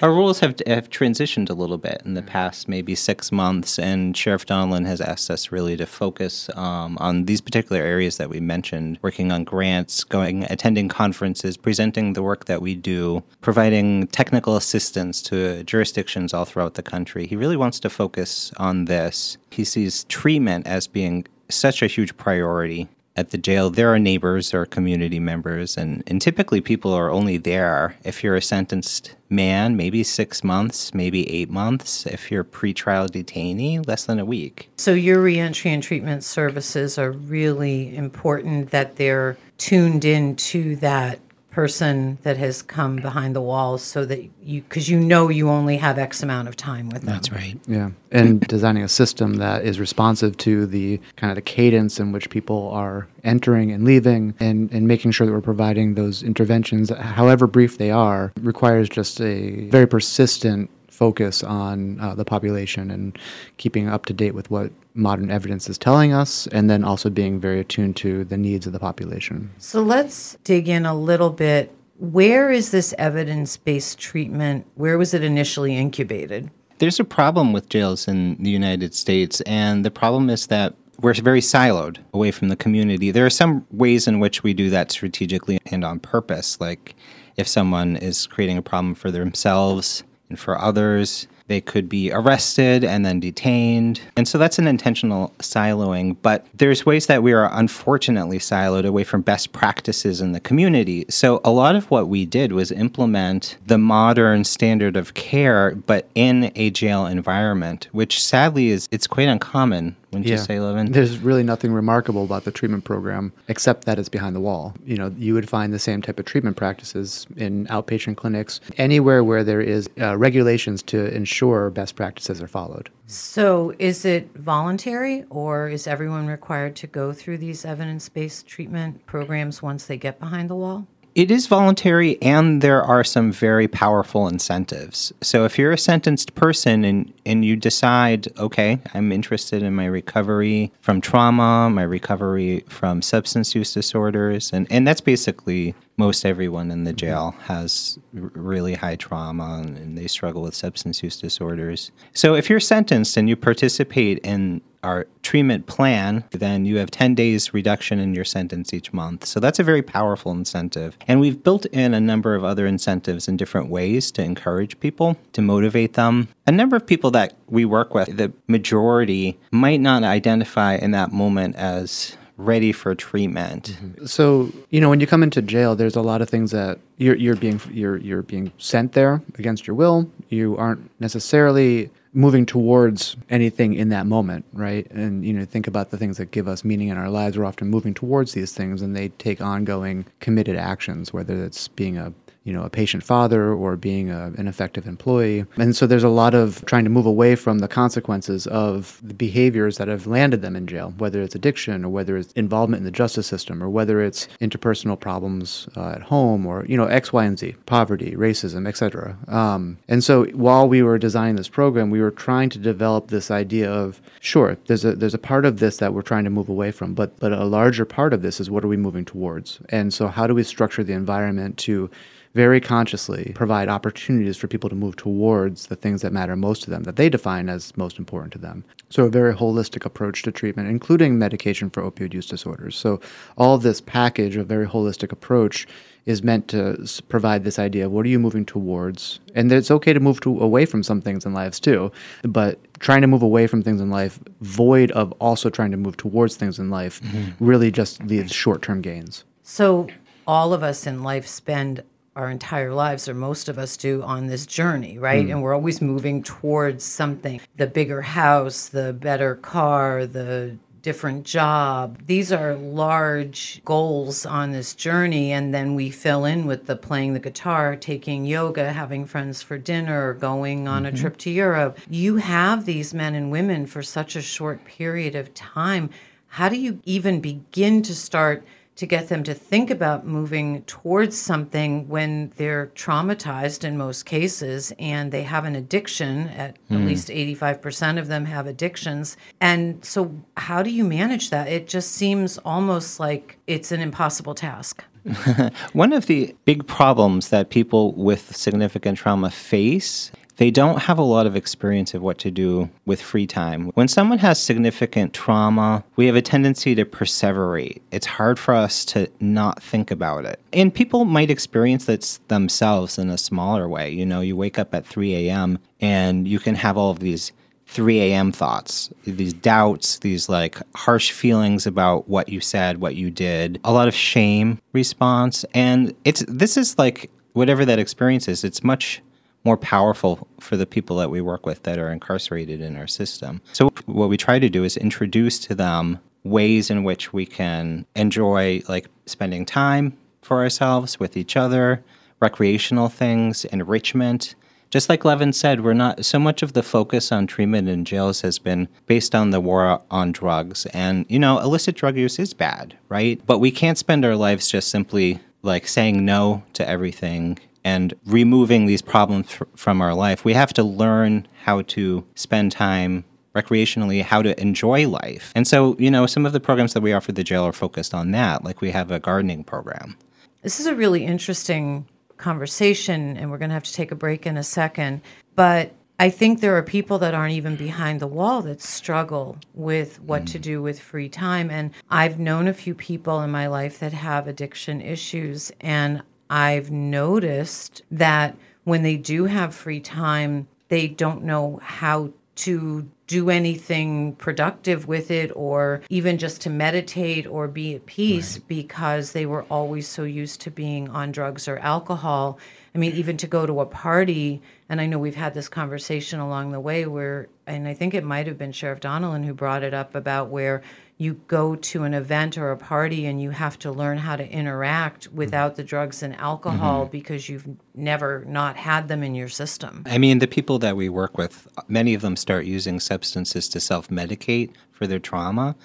Our 0.00 0.10
rules 0.10 0.40
have, 0.40 0.56
have 0.66 0.88
transitioned 0.88 1.50
a 1.50 1.52
little 1.52 1.76
bit 1.76 2.00
in 2.06 2.14
the 2.14 2.22
past 2.22 2.68
maybe 2.68 2.94
six 2.94 3.30
months, 3.30 3.78
and 3.78 4.16
Sheriff 4.16 4.46
Donnellan 4.46 4.86
has 4.86 4.98
asked 5.02 5.30
us 5.30 5.52
really 5.52 5.76
to 5.76 5.84
focus 5.84 6.48
um, 6.56 6.96
on 7.00 7.26
these 7.26 7.42
particular 7.42 7.82
areas 7.82 8.16
that 8.16 8.30
we 8.30 8.40
mentioned: 8.40 8.98
working 9.02 9.30
on 9.30 9.44
grants, 9.44 10.04
going, 10.04 10.44
attending 10.44 10.88
conferences, 10.88 11.58
presenting 11.58 12.14
the 12.14 12.22
work 12.22 12.46
that 12.46 12.62
we 12.62 12.74
do, 12.74 13.22
providing 13.42 14.06
technical 14.08 14.56
assistance 14.56 15.20
to 15.22 15.64
jurisdictions 15.64 16.32
all 16.32 16.46
throughout 16.46 16.74
the 16.74 16.82
country. 16.82 17.26
He 17.26 17.36
really 17.36 17.58
wants 17.58 17.78
to 17.80 17.90
focus 17.90 18.52
on 18.56 18.86
this. 18.86 19.36
He 19.50 19.64
sees 19.64 20.04
treatment 20.04 20.66
as 20.66 20.86
being 20.86 21.26
such 21.50 21.82
a 21.82 21.86
huge 21.88 22.16
priority 22.16 22.88
at 23.16 23.30
the 23.30 23.38
jail, 23.38 23.70
there 23.70 23.92
are 23.94 23.98
neighbors 23.98 24.52
or 24.52 24.66
community 24.66 25.20
members, 25.20 25.76
and, 25.76 26.02
and 26.06 26.20
typically 26.20 26.60
people 26.60 26.92
are 26.92 27.10
only 27.10 27.36
there 27.36 27.94
if 28.02 28.24
you're 28.24 28.34
a 28.34 28.42
sentenced 28.42 29.14
man, 29.30 29.76
maybe 29.76 30.02
six 30.02 30.42
months, 30.42 30.92
maybe 30.92 31.28
eight 31.30 31.48
months. 31.50 32.06
If 32.06 32.30
you're 32.30 32.42
pretrial 32.42 33.08
detainee, 33.08 33.86
less 33.86 34.04
than 34.06 34.18
a 34.18 34.24
week. 34.24 34.68
So 34.78 34.92
your 34.92 35.22
reentry 35.22 35.72
and 35.72 35.82
treatment 35.82 36.24
services 36.24 36.98
are 36.98 37.12
really 37.12 37.96
important 37.96 38.70
that 38.72 38.96
they're 38.96 39.36
tuned 39.58 40.04
into 40.04 40.74
that 40.76 41.20
person 41.54 42.18
that 42.24 42.36
has 42.36 42.62
come 42.62 42.96
behind 42.96 43.34
the 43.36 43.40
walls 43.40 43.80
so 43.80 44.04
that 44.04 44.18
you 44.42 44.60
because 44.62 44.88
you 44.88 44.98
know 44.98 45.28
you 45.30 45.48
only 45.48 45.76
have 45.76 45.98
x 46.00 46.20
amount 46.20 46.48
of 46.48 46.56
time 46.56 46.88
with 46.88 47.02
them 47.02 47.14
that's 47.14 47.30
right 47.30 47.56
yeah 47.68 47.90
and 48.10 48.40
designing 48.48 48.82
a 48.82 48.88
system 48.88 49.34
that 49.34 49.64
is 49.64 49.78
responsive 49.78 50.36
to 50.36 50.66
the 50.66 51.00
kind 51.14 51.30
of 51.30 51.36
the 51.36 51.40
cadence 51.42 52.00
in 52.00 52.10
which 52.10 52.28
people 52.28 52.70
are 52.72 53.06
entering 53.22 53.70
and 53.70 53.84
leaving 53.84 54.34
and, 54.40 54.68
and 54.72 54.88
making 54.88 55.12
sure 55.12 55.28
that 55.28 55.32
we're 55.32 55.40
providing 55.40 55.94
those 55.94 56.24
interventions 56.24 56.90
however 56.90 57.46
brief 57.46 57.78
they 57.78 57.92
are 57.92 58.32
requires 58.40 58.88
just 58.88 59.20
a 59.20 59.64
very 59.66 59.86
persistent 59.86 60.68
focus 60.94 61.42
on 61.42 61.98
uh, 62.00 62.14
the 62.14 62.24
population 62.24 62.90
and 62.90 63.18
keeping 63.58 63.88
up 63.88 64.06
to 64.06 64.12
date 64.12 64.34
with 64.34 64.50
what 64.50 64.70
modern 64.94 65.30
evidence 65.30 65.68
is 65.68 65.76
telling 65.76 66.12
us, 66.12 66.46
and 66.48 66.70
then 66.70 66.84
also 66.84 67.10
being 67.10 67.40
very 67.40 67.60
attuned 67.60 67.96
to 67.96 68.24
the 68.24 68.36
needs 68.36 68.66
of 68.66 68.72
the 68.72 68.78
population. 68.78 69.50
So 69.58 69.82
let's 69.82 70.38
dig 70.44 70.68
in 70.68 70.86
a 70.86 70.94
little 70.94 71.30
bit. 71.30 71.74
Where 71.98 72.50
is 72.50 72.70
this 72.70 72.94
evidence 72.96 73.56
based 73.56 73.98
treatment? 73.98 74.66
Where 74.76 74.96
was 74.96 75.12
it 75.14 75.24
initially 75.24 75.76
incubated? 75.76 76.50
There's 76.78 77.00
a 77.00 77.04
problem 77.04 77.52
with 77.52 77.68
jails 77.68 78.06
in 78.08 78.36
the 78.42 78.50
United 78.50 78.94
States, 78.94 79.40
and 79.42 79.84
the 79.84 79.90
problem 79.90 80.30
is 80.30 80.46
that 80.46 80.74
we're 81.00 81.14
very 81.14 81.40
siloed 81.40 81.98
away 82.12 82.30
from 82.30 82.48
the 82.48 82.56
community. 82.56 83.10
There 83.10 83.26
are 83.26 83.30
some 83.30 83.66
ways 83.72 84.06
in 84.06 84.20
which 84.20 84.44
we 84.44 84.54
do 84.54 84.70
that 84.70 84.92
strategically 84.92 85.58
and 85.66 85.84
on 85.84 85.98
purpose, 85.98 86.60
like 86.60 86.94
if 87.36 87.48
someone 87.48 87.96
is 87.96 88.26
creating 88.28 88.58
a 88.58 88.62
problem 88.62 88.94
for 88.94 89.10
themselves, 89.10 90.04
and 90.30 90.38
for 90.38 90.58
others, 90.58 91.26
they 91.46 91.60
could 91.60 91.90
be 91.90 92.10
arrested 92.10 92.82
and 92.84 93.04
then 93.04 93.20
detained. 93.20 94.00
And 94.16 94.26
so 94.26 94.38
that's 94.38 94.58
an 94.58 94.66
intentional 94.66 95.32
siloing, 95.40 96.16
but 96.22 96.46
there's 96.54 96.86
ways 96.86 97.06
that 97.06 97.22
we 97.22 97.34
are 97.34 97.50
unfortunately 97.52 98.38
siloed 98.38 98.86
away 98.86 99.04
from 99.04 99.20
best 99.20 99.52
practices 99.52 100.22
in 100.22 100.32
the 100.32 100.40
community. 100.40 101.04
So 101.10 101.42
a 101.44 101.50
lot 101.50 101.76
of 101.76 101.90
what 101.90 102.08
we 102.08 102.24
did 102.24 102.52
was 102.52 102.72
implement 102.72 103.58
the 103.66 103.76
modern 103.76 104.44
standard 104.44 104.96
of 104.96 105.12
care 105.12 105.74
but 105.74 106.08
in 106.14 106.50
a 106.54 106.70
jail 106.70 107.04
environment, 107.04 107.88
which 107.92 108.24
sadly 108.24 108.70
is 108.70 108.88
it's 108.90 109.06
quite 109.06 109.28
uncommon 109.28 109.96
wouldn't 110.14 110.28
yeah. 110.28 110.36
you 110.36 110.42
say, 110.44 110.60
Levin? 110.60 110.92
There's 110.92 111.18
really 111.18 111.42
nothing 111.42 111.72
remarkable 111.72 112.24
about 112.24 112.44
the 112.44 112.52
treatment 112.52 112.84
program 112.84 113.32
except 113.48 113.84
that 113.84 113.98
it's 113.98 114.08
behind 114.08 114.34
the 114.34 114.40
wall. 114.40 114.74
You 114.86 114.96
know, 114.96 115.14
you 115.18 115.34
would 115.34 115.48
find 115.50 115.72
the 115.74 115.78
same 115.78 116.00
type 116.00 116.18
of 116.18 116.24
treatment 116.24 116.56
practices 116.56 117.26
in 117.36 117.66
outpatient 117.66 118.16
clinics, 118.16 118.60
anywhere 118.78 119.22
where 119.24 119.44
there 119.44 119.60
is 119.60 119.90
uh, 120.00 120.16
regulations 120.16 120.82
to 120.84 121.14
ensure 121.14 121.68
best 121.70 121.96
practices 121.96 122.40
are 122.40 122.48
followed. 122.48 122.88
So, 123.06 123.74
is 123.78 124.04
it 124.06 124.28
voluntary 124.34 125.24
or 125.28 125.68
is 125.68 125.86
everyone 125.86 126.26
required 126.26 126.74
to 126.76 126.86
go 126.86 127.12
through 127.12 127.38
these 127.38 127.64
evidence 127.66 128.08
based 128.08 128.46
treatment 128.46 129.04
programs 129.06 129.60
once 129.60 129.86
they 129.86 129.98
get 129.98 130.18
behind 130.20 130.48
the 130.48 130.54
wall? 130.54 130.86
it 131.14 131.30
is 131.30 131.46
voluntary 131.46 132.20
and 132.20 132.60
there 132.60 132.82
are 132.82 133.04
some 133.04 133.30
very 133.30 133.68
powerful 133.68 134.26
incentives. 134.26 135.12
So 135.20 135.44
if 135.44 135.58
you're 135.58 135.72
a 135.72 135.78
sentenced 135.78 136.34
person 136.34 136.84
and 136.84 137.12
and 137.26 137.44
you 137.44 137.56
decide, 137.56 138.26
okay, 138.38 138.78
I'm 138.92 139.10
interested 139.12 139.62
in 139.62 139.74
my 139.74 139.86
recovery 139.86 140.70
from 140.80 141.00
trauma, 141.00 141.70
my 141.70 141.82
recovery 141.82 142.64
from 142.68 143.00
substance 143.00 143.54
use 143.54 143.72
disorders 143.72 144.50
and 144.52 144.66
and 144.70 144.86
that's 144.86 145.00
basically 145.00 145.74
most 145.96 146.24
everyone 146.24 146.70
in 146.70 146.84
the 146.84 146.90
mm-hmm. 146.90 146.96
jail 146.96 147.34
has 147.44 147.98
r- 148.14 148.30
really 148.34 148.74
high 148.74 148.96
trauma 148.96 149.60
and, 149.64 149.76
and 149.78 149.98
they 149.98 150.06
struggle 150.06 150.42
with 150.42 150.54
substance 150.54 151.02
use 151.02 151.20
disorders. 151.20 151.90
So 152.12 152.34
if 152.34 152.50
you're 152.50 152.60
sentenced 152.60 153.16
and 153.16 153.28
you 153.28 153.36
participate 153.36 154.18
in 154.20 154.60
our 154.82 155.06
treatment 155.22 155.66
plan, 155.66 156.22
then 156.32 156.66
you 156.66 156.76
have 156.76 156.90
10 156.90 157.14
days 157.14 157.54
reduction 157.54 157.98
in 157.98 158.14
your 158.14 158.24
sentence 158.24 158.74
each 158.74 158.92
month. 158.92 159.24
So 159.24 159.40
that's 159.40 159.58
a 159.58 159.62
very 159.62 159.80
powerful 159.80 160.30
incentive. 160.32 160.98
And 161.08 161.20
we've 161.20 161.42
built 161.42 161.64
in 161.66 161.94
a 161.94 162.00
number 162.00 162.34
of 162.34 162.44
other 162.44 162.66
incentives 162.66 163.26
in 163.26 163.38
different 163.38 163.68
ways 163.70 164.10
to 164.12 164.22
encourage 164.22 164.78
people, 164.80 165.16
to 165.32 165.40
motivate 165.40 165.94
them. 165.94 166.28
A 166.46 166.52
number 166.52 166.76
of 166.76 166.86
people 166.86 167.10
that 167.12 167.34
we 167.48 167.64
work 167.64 167.94
with, 167.94 168.14
the 168.14 168.30
majority 168.46 169.38
might 169.50 169.80
not 169.80 170.02
identify 170.02 170.74
in 170.74 170.90
that 170.90 171.12
moment 171.12 171.56
as 171.56 172.14
ready 172.36 172.72
for 172.72 172.94
treatment. 172.94 173.78
Mm-hmm. 173.80 174.06
So, 174.06 174.50
you 174.70 174.80
know, 174.80 174.88
when 174.88 175.00
you 175.00 175.06
come 175.06 175.22
into 175.22 175.42
jail, 175.42 175.76
there's 175.76 175.96
a 175.96 176.02
lot 176.02 176.20
of 176.22 176.28
things 176.28 176.50
that 176.50 176.78
you're, 176.96 177.16
you're 177.16 177.36
being 177.36 177.60
you're 177.70 177.96
you're 177.98 178.22
being 178.22 178.52
sent 178.58 178.92
there 178.92 179.22
against 179.38 179.66
your 179.66 179.76
will. 179.76 180.10
You 180.28 180.56
aren't 180.56 180.90
necessarily 181.00 181.90
moving 182.16 182.46
towards 182.46 183.16
anything 183.28 183.74
in 183.74 183.88
that 183.88 184.06
moment, 184.06 184.44
right? 184.52 184.88
And 184.92 185.24
you 185.24 185.32
know, 185.32 185.44
think 185.44 185.66
about 185.66 185.90
the 185.90 185.98
things 185.98 186.16
that 186.18 186.30
give 186.30 186.46
us 186.46 186.64
meaning 186.64 186.88
in 186.88 186.96
our 186.96 187.10
lives. 187.10 187.36
We're 187.36 187.44
often 187.44 187.68
moving 187.68 187.92
towards 187.94 188.32
these 188.32 188.52
things, 188.52 188.82
and 188.82 188.94
they 188.94 189.08
take 189.10 189.40
ongoing 189.40 190.04
committed 190.20 190.56
actions, 190.56 191.12
whether 191.12 191.44
it's 191.44 191.66
being 191.68 191.98
a 191.98 192.12
you 192.44 192.52
know, 192.52 192.62
a 192.62 192.70
patient 192.70 193.02
father 193.02 193.52
or 193.52 193.76
being 193.76 194.10
a, 194.10 194.26
an 194.36 194.46
effective 194.46 194.86
employee. 194.86 195.46
And 195.56 195.74
so 195.74 195.86
there's 195.86 196.04
a 196.04 196.08
lot 196.10 196.34
of 196.34 196.62
trying 196.66 196.84
to 196.84 196.90
move 196.90 197.06
away 197.06 197.36
from 197.36 197.58
the 197.58 197.68
consequences 197.68 198.46
of 198.48 199.00
the 199.02 199.14
behaviors 199.14 199.78
that 199.78 199.88
have 199.88 200.06
landed 200.06 200.42
them 200.42 200.54
in 200.54 200.66
jail, 200.66 200.94
whether 200.98 201.22
it's 201.22 201.34
addiction 201.34 201.84
or 201.84 201.88
whether 201.88 202.16
it's 202.16 202.32
involvement 202.34 202.80
in 202.80 202.84
the 202.84 202.90
justice 202.90 203.26
system 203.26 203.62
or 203.62 203.70
whether 203.70 204.00
it's 204.02 204.28
interpersonal 204.40 204.98
problems 204.98 205.68
uh, 205.76 205.88
at 205.90 206.02
home 206.02 206.46
or, 206.46 206.66
you 206.66 206.76
know, 206.76 206.84
X, 206.84 207.12
Y, 207.12 207.24
and 207.24 207.38
Z, 207.38 207.56
poverty, 207.66 208.12
racism, 208.12 208.68
etc. 208.68 209.16
Um, 209.28 209.78
and 209.88 210.04
so 210.04 210.26
while 210.32 210.68
we 210.68 210.82
were 210.82 210.98
designing 210.98 211.36
this 211.36 211.48
program, 211.48 211.90
we 211.90 212.00
were 212.02 212.10
trying 212.10 212.50
to 212.50 212.58
develop 212.58 213.08
this 213.08 213.30
idea 213.30 213.72
of, 213.72 214.02
sure, 214.20 214.58
there's 214.66 214.84
a, 214.84 214.94
there's 214.94 215.14
a 215.14 215.18
part 215.18 215.46
of 215.46 215.60
this 215.60 215.78
that 215.78 215.94
we're 215.94 216.02
trying 216.02 216.24
to 216.24 216.30
move 216.30 216.50
away 216.50 216.70
from, 216.72 216.92
but, 216.94 217.18
but 217.20 217.32
a 217.32 217.44
larger 217.44 217.86
part 217.86 218.12
of 218.12 218.20
this 218.20 218.38
is 218.38 218.50
what 218.50 218.62
are 218.64 218.68
we 218.68 218.76
moving 218.76 219.06
towards? 219.06 219.60
And 219.70 219.94
so 219.94 220.08
how 220.08 220.26
do 220.26 220.34
we 220.34 220.42
structure 220.44 220.84
the 220.84 220.92
environment 220.92 221.56
to 221.58 221.90
very 222.34 222.60
consciously 222.60 223.30
provide 223.34 223.68
opportunities 223.68 224.36
for 224.36 224.48
people 224.48 224.68
to 224.68 224.74
move 224.76 224.96
towards 224.96 225.68
the 225.68 225.76
things 225.76 226.02
that 226.02 226.12
matter 226.12 226.34
most 226.34 226.62
to 226.64 226.70
them, 226.70 226.82
that 226.82 226.96
they 226.96 227.08
define 227.08 227.48
as 227.48 227.74
most 227.76 227.96
important 227.98 228.32
to 228.32 228.38
them. 228.38 228.64
So, 228.90 229.04
a 229.04 229.08
very 229.08 229.34
holistic 229.34 229.84
approach 229.84 230.22
to 230.22 230.32
treatment, 230.32 230.68
including 230.68 231.18
medication 231.18 231.70
for 231.70 231.88
opioid 231.88 232.12
use 232.12 232.26
disorders. 232.26 232.76
So, 232.76 233.00
all 233.38 233.56
this 233.56 233.80
package 233.80 234.36
of 234.36 234.48
very 234.48 234.66
holistic 234.66 235.12
approach 235.12 235.66
is 236.06 236.22
meant 236.22 236.48
to 236.48 236.86
provide 237.08 237.44
this 237.44 237.58
idea 237.58 237.86
of 237.86 237.92
what 237.92 238.04
are 238.04 238.10
you 238.10 238.18
moving 238.18 238.44
towards 238.44 239.20
and 239.34 239.50
it's 239.50 239.70
okay 239.70 239.92
to 239.94 240.00
move 240.00 240.20
to, 240.20 240.38
away 240.40 240.66
from 240.66 240.82
some 240.82 241.00
things 241.00 241.24
in 241.24 241.32
lives 241.32 241.58
too 241.58 241.90
but 242.24 242.58
trying 242.78 243.00
to 243.00 243.06
move 243.06 243.22
away 243.22 243.46
from 243.46 243.62
things 243.62 243.80
in 243.80 243.88
life 243.88 244.20
void 244.42 244.90
of 244.90 245.12
also 245.12 245.48
trying 245.48 245.70
to 245.70 245.78
move 245.78 245.96
towards 245.96 246.36
things 246.36 246.58
in 246.58 246.68
life 246.68 247.00
mm-hmm. 247.00 247.42
really 247.42 247.70
just 247.70 248.02
leaves 248.04 248.30
short-term 248.30 248.82
gains 248.82 249.24
so 249.42 249.86
all 250.26 250.52
of 250.52 250.62
us 250.62 250.86
in 250.86 251.02
life 251.02 251.26
spend 251.26 251.82
our 252.16 252.30
entire 252.30 252.72
lives, 252.72 253.08
or 253.08 253.14
most 253.14 253.48
of 253.48 253.58
us 253.58 253.76
do, 253.76 254.02
on 254.02 254.26
this 254.28 254.46
journey, 254.46 254.98
right? 254.98 255.26
Mm. 255.26 255.32
And 255.32 255.42
we're 255.42 255.54
always 255.54 255.82
moving 255.82 256.22
towards 256.22 256.84
something 256.84 257.40
the 257.56 257.66
bigger 257.66 258.02
house, 258.02 258.68
the 258.68 258.92
better 258.92 259.34
car, 259.36 260.06
the 260.06 260.56
different 260.82 261.24
job. 261.24 261.98
These 262.06 262.30
are 262.30 262.54
large 262.56 263.62
goals 263.64 264.26
on 264.26 264.52
this 264.52 264.74
journey. 264.74 265.32
And 265.32 265.52
then 265.54 265.74
we 265.74 265.90
fill 265.90 266.26
in 266.26 266.46
with 266.46 266.66
the 266.66 266.76
playing 266.76 267.14
the 267.14 267.18
guitar, 267.20 267.74
taking 267.74 268.26
yoga, 268.26 268.70
having 268.72 269.06
friends 269.06 269.40
for 269.42 269.56
dinner, 269.56 270.12
going 270.12 270.68
on 270.68 270.82
mm-hmm. 270.84 270.94
a 270.94 270.98
trip 270.98 271.16
to 271.18 271.30
Europe. 271.30 271.78
You 271.88 272.16
have 272.16 272.66
these 272.66 272.92
men 272.92 273.14
and 273.14 273.30
women 273.32 273.66
for 273.66 273.82
such 273.82 274.14
a 274.14 274.20
short 274.20 274.66
period 274.66 275.14
of 275.14 275.32
time. 275.32 275.88
How 276.26 276.50
do 276.50 276.60
you 276.60 276.80
even 276.84 277.20
begin 277.20 277.80
to 277.82 277.94
start? 277.94 278.44
to 278.76 278.86
get 278.86 279.08
them 279.08 279.22
to 279.22 279.34
think 279.34 279.70
about 279.70 280.06
moving 280.06 280.62
towards 280.62 281.16
something 281.16 281.88
when 281.88 282.32
they're 282.36 282.66
traumatized 282.74 283.62
in 283.64 283.76
most 283.76 284.04
cases 284.04 284.72
and 284.78 285.12
they 285.12 285.22
have 285.22 285.44
an 285.44 285.54
addiction 285.54 286.28
at, 286.28 286.54
mm. 286.68 286.76
at 286.76 286.80
hmm. 286.80 286.86
least 286.86 287.08
85% 287.08 287.98
of 287.98 288.08
them 288.08 288.24
have 288.24 288.46
addictions 288.46 289.16
and 289.40 289.84
so 289.84 290.12
how 290.36 290.62
do 290.62 290.70
you 290.70 290.84
manage 290.84 291.30
that 291.30 291.46
it 291.48 291.68
just 291.68 291.92
seems 291.92 292.38
almost 292.38 292.98
like 292.98 293.38
it's 293.46 293.70
an 293.70 293.80
impossible 293.80 294.34
task 294.34 294.82
one 295.74 295.92
of 295.92 296.06
the 296.06 296.34
big 296.46 296.66
problems 296.66 297.28
that 297.28 297.50
people 297.50 297.92
with 297.92 298.34
significant 298.34 298.96
trauma 298.96 299.28
face 299.30 300.10
they 300.36 300.50
don't 300.50 300.80
have 300.80 300.98
a 300.98 301.02
lot 301.02 301.26
of 301.26 301.36
experience 301.36 301.94
of 301.94 302.02
what 302.02 302.18
to 302.18 302.30
do 302.30 302.68
with 302.86 303.00
free 303.00 303.26
time. 303.26 303.66
When 303.74 303.86
someone 303.88 304.18
has 304.18 304.42
significant 304.42 305.12
trauma, 305.12 305.84
we 305.96 306.06
have 306.06 306.16
a 306.16 306.22
tendency 306.22 306.74
to 306.74 306.84
perseverate. 306.84 307.80
It's 307.92 308.06
hard 308.06 308.38
for 308.38 308.54
us 308.54 308.84
to 308.86 309.08
not 309.20 309.62
think 309.62 309.90
about 309.90 310.24
it. 310.24 310.40
And 310.52 310.74
people 310.74 311.04
might 311.04 311.30
experience 311.30 311.84
this 311.86 312.18
themselves 312.28 312.98
in 312.98 313.10
a 313.10 313.18
smaller 313.18 313.68
way. 313.68 313.90
You 313.90 314.04
know, 314.06 314.20
you 314.20 314.36
wake 314.36 314.58
up 314.58 314.74
at 314.74 314.84
3 314.86 315.14
a.m. 315.28 315.58
and 315.80 316.26
you 316.26 316.38
can 316.40 316.54
have 316.56 316.76
all 316.76 316.90
of 316.90 316.98
these 316.98 317.30
3 317.66 318.00
a.m. 318.00 318.30
thoughts, 318.32 318.90
these 319.04 319.32
doubts, 319.32 320.00
these 320.00 320.28
like 320.28 320.58
harsh 320.74 321.12
feelings 321.12 321.66
about 321.66 322.08
what 322.08 322.28
you 322.28 322.40
said, 322.40 322.80
what 322.80 322.94
you 322.96 323.10
did, 323.10 323.58
a 323.64 323.72
lot 323.72 323.88
of 323.88 323.94
shame 323.94 324.58
response. 324.72 325.44
And 325.54 325.94
it's 326.04 326.24
this 326.28 326.56
is 326.56 326.76
like 326.78 327.10
whatever 327.32 327.64
that 327.64 327.78
experience 327.78 328.28
is, 328.28 328.44
it's 328.44 328.62
much 328.62 329.00
more 329.44 329.56
powerful 329.58 330.26
for 330.40 330.56
the 330.56 330.66
people 330.66 330.96
that 330.96 331.10
we 331.10 331.20
work 331.20 331.44
with 331.46 331.62
that 331.64 331.78
are 331.78 331.90
incarcerated 331.92 332.60
in 332.60 332.76
our 332.76 332.86
system. 332.86 333.42
So, 333.52 333.70
what 333.86 334.08
we 334.08 334.16
try 334.16 334.38
to 334.38 334.48
do 334.48 334.64
is 334.64 334.76
introduce 334.76 335.38
to 335.40 335.54
them 335.54 335.98
ways 336.24 336.70
in 336.70 336.82
which 336.84 337.12
we 337.12 337.26
can 337.26 337.84
enjoy 337.94 338.62
like 338.68 338.88
spending 339.06 339.44
time 339.44 339.96
for 340.22 340.38
ourselves 340.42 340.98
with 340.98 341.16
each 341.16 341.36
other, 341.36 341.84
recreational 342.20 342.88
things, 342.88 343.44
enrichment. 343.46 344.34
Just 344.70 344.88
like 344.88 345.04
Levin 345.04 345.34
said, 345.34 345.60
we're 345.60 345.74
not 345.74 346.04
so 346.04 346.18
much 346.18 346.42
of 346.42 346.54
the 346.54 346.62
focus 346.62 347.12
on 347.12 347.26
treatment 347.26 347.68
in 347.68 347.84
jails 347.84 348.22
has 348.22 348.38
been 348.38 348.66
based 348.86 349.14
on 349.14 349.30
the 349.30 349.38
war 349.40 349.82
on 349.90 350.10
drugs. 350.10 350.66
And, 350.72 351.04
you 351.08 351.18
know, 351.18 351.38
illicit 351.38 351.76
drug 351.76 351.96
use 351.96 352.18
is 352.18 352.34
bad, 352.34 352.76
right? 352.88 353.20
But 353.26 353.38
we 353.38 353.52
can't 353.52 353.78
spend 353.78 354.04
our 354.04 354.16
lives 354.16 354.48
just 354.48 354.68
simply 354.68 355.20
like 355.42 355.68
saying 355.68 356.04
no 356.04 356.42
to 356.54 356.66
everything 356.68 357.38
and 357.64 357.94
removing 358.04 358.66
these 358.66 358.82
problems 358.82 359.30
fr- 359.32 359.44
from 359.56 359.80
our 359.80 359.94
life, 359.94 360.24
we 360.24 360.34
have 360.34 360.52
to 360.52 360.62
learn 360.62 361.26
how 361.42 361.62
to 361.62 362.04
spend 362.14 362.52
time 362.52 363.04
recreationally 363.34 364.00
how 364.00 364.22
to 364.22 364.40
enjoy 364.40 364.86
life. 364.86 365.32
And 365.34 365.48
so, 365.48 365.74
you 365.80 365.90
know, 365.90 366.06
some 366.06 366.24
of 366.24 366.32
the 366.32 366.38
programs 366.38 366.72
that 366.74 366.82
we 366.82 366.92
offer 366.92 367.10
the 367.10 367.24
jail 367.24 367.42
are 367.42 367.52
focused 367.52 367.92
on 367.92 368.12
that, 368.12 368.44
like 368.44 368.60
we 368.60 368.70
have 368.70 368.92
a 368.92 369.00
gardening 369.00 369.42
program. 369.42 369.96
This 370.42 370.60
is 370.60 370.66
a 370.66 370.74
really 370.74 371.04
interesting 371.04 371.86
conversation, 372.16 373.16
and 373.16 373.30
we're 373.32 373.38
going 373.38 373.48
to 373.50 373.54
have 373.54 373.64
to 373.64 373.72
take 373.72 373.90
a 373.90 373.96
break 373.96 374.24
in 374.24 374.36
a 374.36 374.44
second. 374.44 375.00
But 375.34 375.72
I 375.98 376.10
think 376.10 376.42
there 376.42 376.56
are 376.56 376.62
people 376.62 376.96
that 377.00 377.12
aren't 377.12 377.34
even 377.34 377.56
behind 377.56 377.98
the 377.98 378.06
wall 378.06 378.40
that 378.42 378.62
struggle 378.62 379.38
with 379.54 380.00
what 380.02 380.22
mm. 380.22 380.30
to 380.32 380.38
do 380.38 380.62
with 380.62 380.78
free 380.78 381.08
time. 381.08 381.50
And 381.50 381.72
I've 381.90 382.20
known 382.20 382.46
a 382.46 382.54
few 382.54 382.74
people 382.74 383.20
in 383.22 383.30
my 383.30 383.48
life 383.48 383.80
that 383.80 383.92
have 383.92 384.28
addiction 384.28 384.80
issues. 384.80 385.50
And 385.60 386.02
I've 386.30 386.70
noticed 386.70 387.82
that 387.90 388.36
when 388.64 388.82
they 388.82 388.96
do 388.96 389.26
have 389.26 389.54
free 389.54 389.80
time, 389.80 390.48
they 390.68 390.88
don't 390.88 391.24
know 391.24 391.60
how 391.62 392.12
to 392.36 392.88
do 393.06 393.28
anything 393.28 394.14
productive 394.16 394.88
with 394.88 395.10
it 395.10 395.30
or 395.36 395.82
even 395.90 396.16
just 396.16 396.40
to 396.40 396.48
meditate 396.50 397.26
or 397.26 397.46
be 397.46 397.74
at 397.74 397.84
peace 397.84 398.38
right. 398.38 398.48
because 398.48 399.12
they 399.12 399.26
were 399.26 399.44
always 399.44 399.86
so 399.86 400.04
used 400.04 400.40
to 400.40 400.50
being 400.50 400.88
on 400.88 401.12
drugs 401.12 401.46
or 401.46 401.58
alcohol. 401.58 402.38
I 402.74 402.78
mean, 402.78 402.92
even 402.94 403.18
to 403.18 403.26
go 403.26 403.44
to 403.46 403.60
a 403.60 403.66
party, 403.66 404.40
and 404.70 404.80
I 404.80 404.86
know 404.86 404.98
we've 404.98 405.14
had 405.14 405.34
this 405.34 405.48
conversation 405.50 406.18
along 406.18 406.50
the 406.50 406.58
way 406.60 406.86
where, 406.86 407.28
and 407.46 407.68
I 407.68 407.74
think 407.74 407.92
it 407.92 408.02
might 408.02 408.26
have 408.26 408.38
been 408.38 408.50
Sheriff 408.52 408.80
Donnellan 408.80 409.22
who 409.22 409.34
brought 409.34 409.62
it 409.62 409.74
up 409.74 409.94
about 409.94 410.28
where 410.30 410.62
you 410.96 411.14
go 411.26 411.56
to 411.56 411.82
an 411.82 411.92
event 411.92 412.38
or 412.38 412.52
a 412.52 412.56
party 412.56 413.06
and 413.06 413.20
you 413.20 413.30
have 413.30 413.58
to 413.58 413.70
learn 413.72 413.98
how 413.98 414.14
to 414.16 414.28
interact 414.28 415.08
mm-hmm. 415.08 415.16
without 415.18 415.56
the 415.56 415.64
drugs 415.64 416.02
and 416.02 416.14
alcohol 416.16 416.82
mm-hmm. 416.84 416.92
because 416.92 417.28
you've 417.28 417.46
never 417.74 418.24
not 418.26 418.56
had 418.56 418.88
them 418.88 419.02
in 419.02 419.14
your 419.14 419.28
system. 419.28 419.82
I 419.86 419.98
mean, 419.98 420.20
the 420.20 420.28
people 420.28 420.58
that 420.60 420.76
we 420.76 420.88
work 420.88 421.18
with, 421.18 421.48
many 421.68 421.94
of 421.94 422.02
them 422.02 422.16
start 422.16 422.44
using 422.44 422.78
substances 422.78 423.48
to 423.48 423.60
self 423.60 423.88
medicate 423.88 424.50
for 424.70 424.86
their 424.86 425.00
trauma 425.00 425.56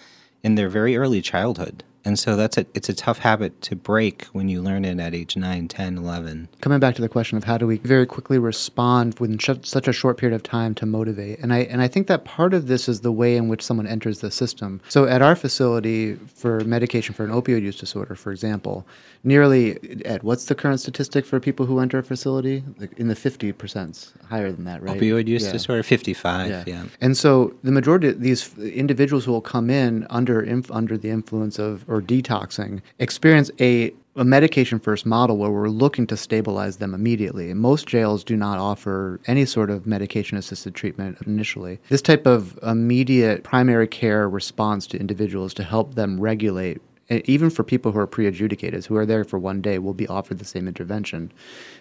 in 0.44 0.56
their 0.56 0.70
very 0.70 0.98
early 0.98 1.22
childhood. 1.22 1.84
And 2.06 2.18
so 2.18 2.36
that's 2.36 2.58
a, 2.58 2.66
it's 2.74 2.90
a 2.90 2.94
tough 2.94 3.20
habit 3.20 3.62
to 3.64 3.76
break 3.76 4.26
when 4.26 4.48
you 4.50 4.62
learn 4.62 4.86
it 4.86 5.00
at 5.00 5.14
age 5.14 5.36
9, 5.36 5.68
10, 5.68 5.98
11. 5.98 6.48
Coming 6.62 6.80
back 6.80 6.96
to 6.96 7.02
the 7.02 7.10
question 7.10 7.38
of 7.38 7.44
how 7.44 7.58
do 7.58 7.68
we 7.68 7.78
very 7.80 8.06
quickly 8.06 8.38
respond 8.40 9.18
within 9.20 9.38
sh- 9.38 9.50
such 9.64 9.88
a 9.88 9.94
short 9.94 10.18
period 10.18 10.36
of 10.36 10.42
time 10.44 10.74
to 10.76 10.86
motivate. 10.86 11.40
And 11.40 11.54
I 11.54 11.60
and 11.60 11.82
I 11.82 11.88
think 11.88 12.08
that 12.08 12.26
part 12.26 12.54
of 12.54 12.68
this 12.68 12.88
is 12.88 13.02
the 13.02 13.12
way 13.12 13.36
in 13.38 13.48
which 13.48 13.62
someone 13.62 13.86
enters 13.88 14.20
the 14.20 14.32
system. 14.32 14.82
So 14.90 15.06
at 15.06 15.22
our 15.22 15.36
facility 15.36 16.16
for 16.36 16.62
medication 16.62 17.14
for 17.14 17.26
an 17.26 17.32
opioid 17.32 17.62
use 17.64 17.78
disorder, 17.78 18.16
for 18.16 18.32
example, 18.32 18.86
nearly 19.24 20.04
at 20.06 20.24
what's 20.24 20.46
the 20.46 20.56
current 20.56 20.80
statistic 20.80 21.26
for 21.26 21.40
people 21.40 21.66
who 21.66 21.80
enter 21.80 21.98
a 22.00 22.04
facility? 22.04 22.64
Like 22.78 22.94
in 22.98 23.08
the 23.10 23.16
50% 23.16 24.24
higher 24.28 24.52
than 24.52 24.66
that, 24.66 24.82
right? 24.82 25.00
Opioid 25.00 25.28
use 25.28 25.46
yeah. 25.46 25.52
disorder 25.52 25.84
55, 25.84 26.50
yeah. 26.50 26.64
yeah. 26.66 26.84
And 27.02 27.18
so 27.18 27.54
the 27.64 27.72
majority 27.72 28.08
of 28.10 28.22
these 28.22 28.58
individuals 28.58 29.26
who 29.26 29.32
will 29.32 29.42
come 29.42 29.70
in 29.70 30.08
under 30.10 30.42
inf- 30.42 30.72
under 30.72 30.98
the 30.98 31.10
influence 31.10 31.60
of 31.60 31.84
or 31.90 32.02
detoxing 32.02 32.82
experience 33.00 33.52
a 33.60 33.92
a 34.16 34.24
medication 34.26 34.80
first 34.80 35.06
model 35.06 35.38
where 35.38 35.50
we're 35.52 35.70
looking 35.70 36.06
to 36.08 36.18
stabilize 36.18 36.78
them 36.78 36.94
immediately. 36.94 37.54
most 37.54 37.86
jails 37.88 38.22
do 38.24 38.36
not 38.36 38.58
offer 38.60 39.18
any 39.28 39.46
sort 39.46 39.70
of 39.70 39.86
medication 39.86 40.36
assisted 40.38 40.76
treatment 40.76 41.18
initially. 41.26 41.80
This 41.88 42.02
type 42.02 42.26
of 42.26 42.60
immediate 42.62 43.44
primary 43.44 43.88
care 43.88 44.28
response 44.28 44.88
to 44.88 45.00
individuals 45.00 45.54
to 45.54 45.64
help 45.64 45.96
them 45.96 46.20
regulate, 46.20 46.82
even 47.10 47.50
for 47.50 47.64
people 47.64 47.94
who 47.94 48.00
are 48.00 48.08
pre 48.08 48.26
adjudicated, 48.28 48.86
who 48.86 48.98
are 48.98 49.06
there 49.06 49.24
for 49.24 49.40
one 49.40 49.62
day, 49.62 49.80
will 49.80 49.94
be 49.94 50.08
offered 50.08 50.40
the 50.40 50.44
same 50.44 50.68
intervention, 50.68 51.32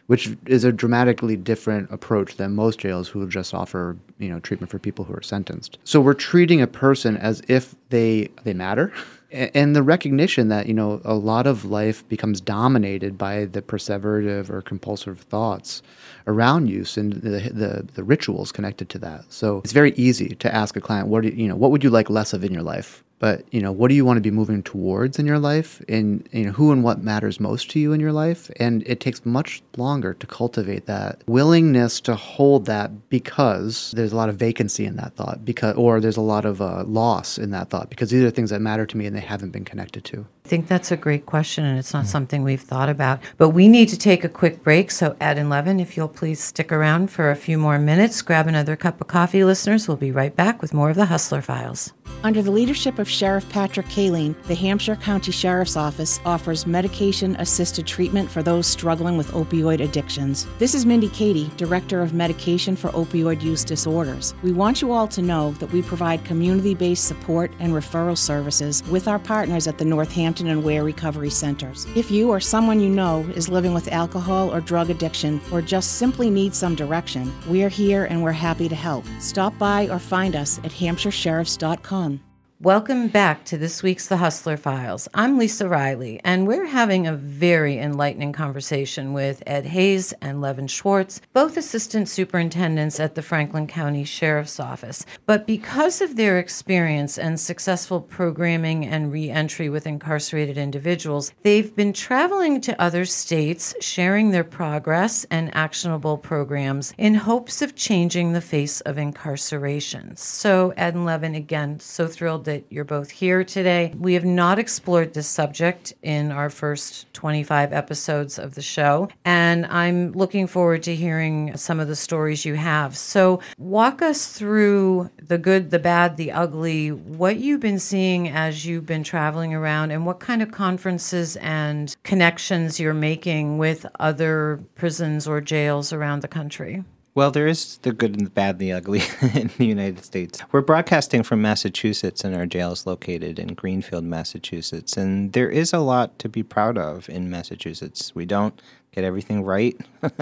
which 0.06 0.36
is 0.46 0.62
a 0.62 0.70
dramatically 0.70 1.36
different 1.36 1.90
approach 1.90 2.36
than 2.36 2.54
most 2.54 2.78
jails 2.78 3.08
who 3.08 3.26
just 3.26 3.52
offer 3.52 3.96
you 4.18 4.28
know, 4.28 4.38
treatment 4.40 4.70
for 4.70 4.78
people 4.78 5.04
who 5.04 5.14
are 5.14 5.22
sentenced. 5.22 5.78
So 5.82 6.00
we're 6.00 6.14
treating 6.14 6.60
a 6.60 6.68
person 6.68 7.16
as 7.16 7.42
if 7.48 7.74
they, 7.88 8.28
they 8.44 8.54
matter. 8.54 8.92
and 9.30 9.76
the 9.76 9.82
recognition 9.82 10.48
that 10.48 10.66
you 10.66 10.74
know 10.74 11.00
a 11.04 11.14
lot 11.14 11.46
of 11.46 11.64
life 11.64 12.06
becomes 12.08 12.40
dominated 12.40 13.18
by 13.18 13.44
the 13.46 13.60
perseverative 13.60 14.48
or 14.50 14.62
compulsive 14.62 15.20
thoughts 15.20 15.82
around 16.26 16.68
use 16.68 16.96
and 16.96 17.14
the, 17.14 17.50
the, 17.52 17.86
the 17.94 18.04
rituals 18.04 18.52
connected 18.52 18.88
to 18.88 18.98
that. 18.98 19.24
So 19.30 19.58
it's 19.58 19.72
very 19.72 19.92
easy 19.92 20.30
to 20.36 20.54
ask 20.54 20.76
a 20.76 20.80
client, 20.80 21.08
"What 21.08 21.22
do 21.24 21.28
you, 21.28 21.34
you 21.42 21.48
know? 21.48 21.56
What 21.56 21.70
would 21.72 21.84
you 21.84 21.90
like 21.90 22.08
less 22.08 22.32
of 22.32 22.42
in 22.44 22.54
your 22.54 22.62
life?" 22.62 23.04
but 23.18 23.42
you 23.52 23.60
know 23.60 23.72
what 23.72 23.88
do 23.88 23.94
you 23.94 24.04
want 24.04 24.16
to 24.16 24.20
be 24.20 24.30
moving 24.30 24.62
towards 24.62 25.18
in 25.18 25.26
your 25.26 25.38
life 25.38 25.82
and 25.88 26.28
you 26.32 26.44
know 26.44 26.52
who 26.52 26.72
and 26.72 26.84
what 26.84 27.02
matters 27.02 27.40
most 27.40 27.70
to 27.70 27.80
you 27.80 27.92
in 27.92 28.00
your 28.00 28.12
life 28.12 28.50
and 28.58 28.82
it 28.86 29.00
takes 29.00 29.24
much 29.26 29.62
longer 29.76 30.14
to 30.14 30.26
cultivate 30.26 30.86
that 30.86 31.22
willingness 31.26 32.00
to 32.00 32.14
hold 32.14 32.66
that 32.66 33.08
because 33.08 33.92
there's 33.96 34.12
a 34.12 34.16
lot 34.16 34.28
of 34.28 34.36
vacancy 34.36 34.84
in 34.84 34.96
that 34.96 35.14
thought 35.14 35.44
because 35.44 35.74
or 35.76 36.00
there's 36.00 36.16
a 36.16 36.20
lot 36.22 36.44
of 36.44 36.60
uh, 36.60 36.82
loss 36.84 37.38
in 37.38 37.50
that 37.50 37.70
thought 37.70 37.90
because 37.90 38.10
these 38.10 38.22
are 38.24 38.30
things 38.30 38.50
that 38.50 38.60
matter 38.60 38.86
to 38.86 38.96
me 38.96 39.06
and 39.06 39.16
they 39.16 39.20
haven't 39.20 39.50
been 39.50 39.64
connected 39.64 40.04
to 40.04 40.26
I 40.48 40.48
think 40.50 40.66
that's 40.66 40.90
a 40.90 40.96
great 40.96 41.26
question, 41.26 41.66
and 41.66 41.78
it's 41.78 41.92
not 41.92 42.04
mm-hmm. 42.04 42.10
something 42.10 42.42
we've 42.42 42.62
thought 42.62 42.88
about. 42.88 43.20
But 43.36 43.50
we 43.50 43.68
need 43.68 43.90
to 43.90 43.98
take 43.98 44.24
a 44.24 44.30
quick 44.30 44.62
break. 44.64 44.90
So, 44.90 45.14
Ed 45.20 45.36
and 45.36 45.50
Levin, 45.50 45.78
if 45.78 45.94
you'll 45.94 46.08
please 46.08 46.42
stick 46.42 46.72
around 46.72 47.10
for 47.10 47.30
a 47.30 47.36
few 47.36 47.58
more 47.58 47.78
minutes, 47.78 48.22
grab 48.22 48.46
another 48.46 48.74
cup 48.74 48.98
of 48.98 49.08
coffee, 49.08 49.44
listeners. 49.44 49.86
We'll 49.88 49.98
be 49.98 50.10
right 50.10 50.34
back 50.34 50.62
with 50.62 50.72
more 50.72 50.88
of 50.88 50.96
the 50.96 51.04
Hustler 51.04 51.42
Files. 51.42 51.92
Under 52.24 52.40
the 52.40 52.50
leadership 52.50 52.98
of 52.98 53.08
Sheriff 53.08 53.46
Patrick 53.50 53.86
Cahillane, 53.88 54.34
the 54.44 54.54
Hampshire 54.54 54.96
County 54.96 55.30
Sheriff's 55.30 55.76
Office 55.76 56.18
offers 56.24 56.66
medication 56.66 57.36
assisted 57.36 57.86
treatment 57.86 58.30
for 58.30 58.42
those 58.42 58.66
struggling 58.66 59.18
with 59.18 59.28
opioid 59.32 59.80
addictions. 59.84 60.46
This 60.58 60.74
is 60.74 60.86
Mindy 60.86 61.10
Katie, 61.10 61.50
Director 61.58 62.00
of 62.00 62.14
Medication 62.14 62.74
for 62.74 62.88
Opioid 62.88 63.42
Use 63.42 63.62
Disorders. 63.62 64.32
We 64.42 64.52
want 64.52 64.80
you 64.80 64.90
all 64.92 65.06
to 65.08 65.20
know 65.20 65.52
that 65.60 65.70
we 65.70 65.82
provide 65.82 66.24
community 66.24 66.74
based 66.74 67.04
support 67.04 67.52
and 67.60 67.74
referral 67.74 68.16
services 68.16 68.82
with 68.88 69.06
our 69.08 69.18
partners 69.18 69.66
at 69.66 69.76
the 69.76 69.84
Northampton. 69.84 70.37
Washington 70.38 70.58
and 70.58 70.64
Ware 70.64 70.84
Recovery 70.84 71.30
Centers. 71.30 71.84
If 71.96 72.10
you 72.12 72.30
or 72.30 72.38
someone 72.38 72.78
you 72.78 72.88
know 72.88 73.26
is 73.34 73.48
living 73.48 73.74
with 73.74 73.88
alcohol 73.90 74.54
or 74.54 74.60
drug 74.60 74.88
addiction 74.88 75.40
or 75.50 75.60
just 75.60 75.94
simply 75.96 76.30
needs 76.30 76.56
some 76.56 76.76
direction, 76.76 77.32
we're 77.48 77.68
here 77.68 78.04
and 78.04 78.22
we're 78.22 78.30
happy 78.30 78.68
to 78.68 78.76
help. 78.76 79.04
Stop 79.18 79.58
by 79.58 79.88
or 79.88 79.98
find 79.98 80.36
us 80.36 80.58
at 80.58 80.70
hampshiresheriffs.com. 80.70 82.20
Welcome 82.60 83.06
back 83.06 83.44
to 83.44 83.56
this 83.56 83.84
week's 83.84 84.08
The 84.08 84.16
Hustler 84.16 84.56
Files. 84.56 85.06
I'm 85.14 85.38
Lisa 85.38 85.68
Riley, 85.68 86.20
and 86.24 86.44
we're 86.44 86.66
having 86.66 87.06
a 87.06 87.12
very 87.14 87.78
enlightening 87.78 88.32
conversation 88.32 89.12
with 89.12 89.44
Ed 89.46 89.64
Hayes 89.66 90.12
and 90.20 90.40
Levin 90.40 90.66
Schwartz, 90.66 91.20
both 91.32 91.56
assistant 91.56 92.08
superintendents 92.08 92.98
at 92.98 93.14
the 93.14 93.22
Franklin 93.22 93.68
County 93.68 94.02
Sheriff's 94.02 94.58
Office. 94.58 95.06
But 95.24 95.46
because 95.46 96.00
of 96.02 96.16
their 96.16 96.40
experience 96.40 97.16
and 97.16 97.38
successful 97.38 98.00
programming 98.00 98.84
and 98.84 99.12
reentry 99.12 99.68
with 99.68 99.86
incarcerated 99.86 100.58
individuals, 100.58 101.32
they've 101.44 101.72
been 101.76 101.92
traveling 101.92 102.60
to 102.62 102.82
other 102.82 103.04
states, 103.04 103.72
sharing 103.80 104.32
their 104.32 104.42
progress 104.42 105.24
and 105.30 105.54
actionable 105.54 106.18
programs 106.18 106.92
in 106.98 107.14
hopes 107.14 107.62
of 107.62 107.76
changing 107.76 108.32
the 108.32 108.40
face 108.40 108.80
of 108.80 108.98
incarceration. 108.98 110.16
So, 110.16 110.74
Ed 110.76 110.94
and 110.94 111.06
Levin, 111.06 111.36
again, 111.36 111.78
so 111.78 112.08
thrilled 112.08 112.47
that 112.48 112.64
you're 112.70 112.84
both 112.84 113.10
here 113.10 113.44
today. 113.44 113.94
We 113.98 114.14
have 114.14 114.24
not 114.24 114.58
explored 114.58 115.12
this 115.14 115.28
subject 115.28 115.92
in 116.02 116.32
our 116.32 116.48
first 116.50 117.12
25 117.14 117.72
episodes 117.72 118.38
of 118.38 118.54
the 118.54 118.62
show, 118.62 119.08
and 119.24 119.66
I'm 119.66 120.12
looking 120.12 120.46
forward 120.48 120.82
to 120.84 120.94
hearing 120.96 121.56
some 121.56 121.78
of 121.78 121.86
the 121.88 121.96
stories 121.96 122.44
you 122.44 122.54
have. 122.54 122.96
So, 122.96 123.40
walk 123.58 124.02
us 124.02 124.26
through 124.32 125.10
the 125.22 125.38
good, 125.38 125.70
the 125.70 125.78
bad, 125.78 126.16
the 126.16 126.32
ugly, 126.32 126.90
what 126.90 127.36
you've 127.36 127.60
been 127.60 127.78
seeing 127.78 128.28
as 128.28 128.64
you've 128.66 128.86
been 128.86 129.04
traveling 129.04 129.54
around, 129.54 129.90
and 129.92 130.04
what 130.06 130.18
kind 130.20 130.42
of 130.42 130.50
conferences 130.50 131.36
and 131.36 131.94
connections 132.02 132.80
you're 132.80 132.94
making 132.94 133.58
with 133.58 133.84
other 134.00 134.60
prisons 134.74 135.28
or 135.28 135.40
jails 135.40 135.92
around 135.92 136.22
the 136.22 136.28
country. 136.28 136.82
Well, 137.18 137.32
there 137.32 137.48
is 137.48 137.78
the 137.78 137.90
good 137.92 138.12
and 138.16 138.24
the 138.26 138.30
bad 138.30 138.50
and 138.50 138.58
the 138.60 138.72
ugly 138.72 139.00
in 139.34 139.50
the 139.58 139.64
United 139.66 140.04
States. 140.04 140.40
We're 140.52 140.60
broadcasting 140.60 141.24
from 141.24 141.42
Massachusetts, 141.42 142.22
and 142.22 142.32
our 142.32 142.46
jail 142.46 142.70
is 142.70 142.86
located 142.86 143.40
in 143.40 143.54
Greenfield, 143.54 144.04
Massachusetts. 144.04 144.96
And 144.96 145.32
there 145.32 145.50
is 145.50 145.72
a 145.72 145.80
lot 145.80 146.16
to 146.20 146.28
be 146.28 146.44
proud 146.44 146.78
of 146.78 147.08
in 147.10 147.28
Massachusetts. 147.28 148.14
We 148.14 148.24
don't 148.24 148.62
get 148.98 149.04
everything 149.06 149.44
right. 149.44 149.76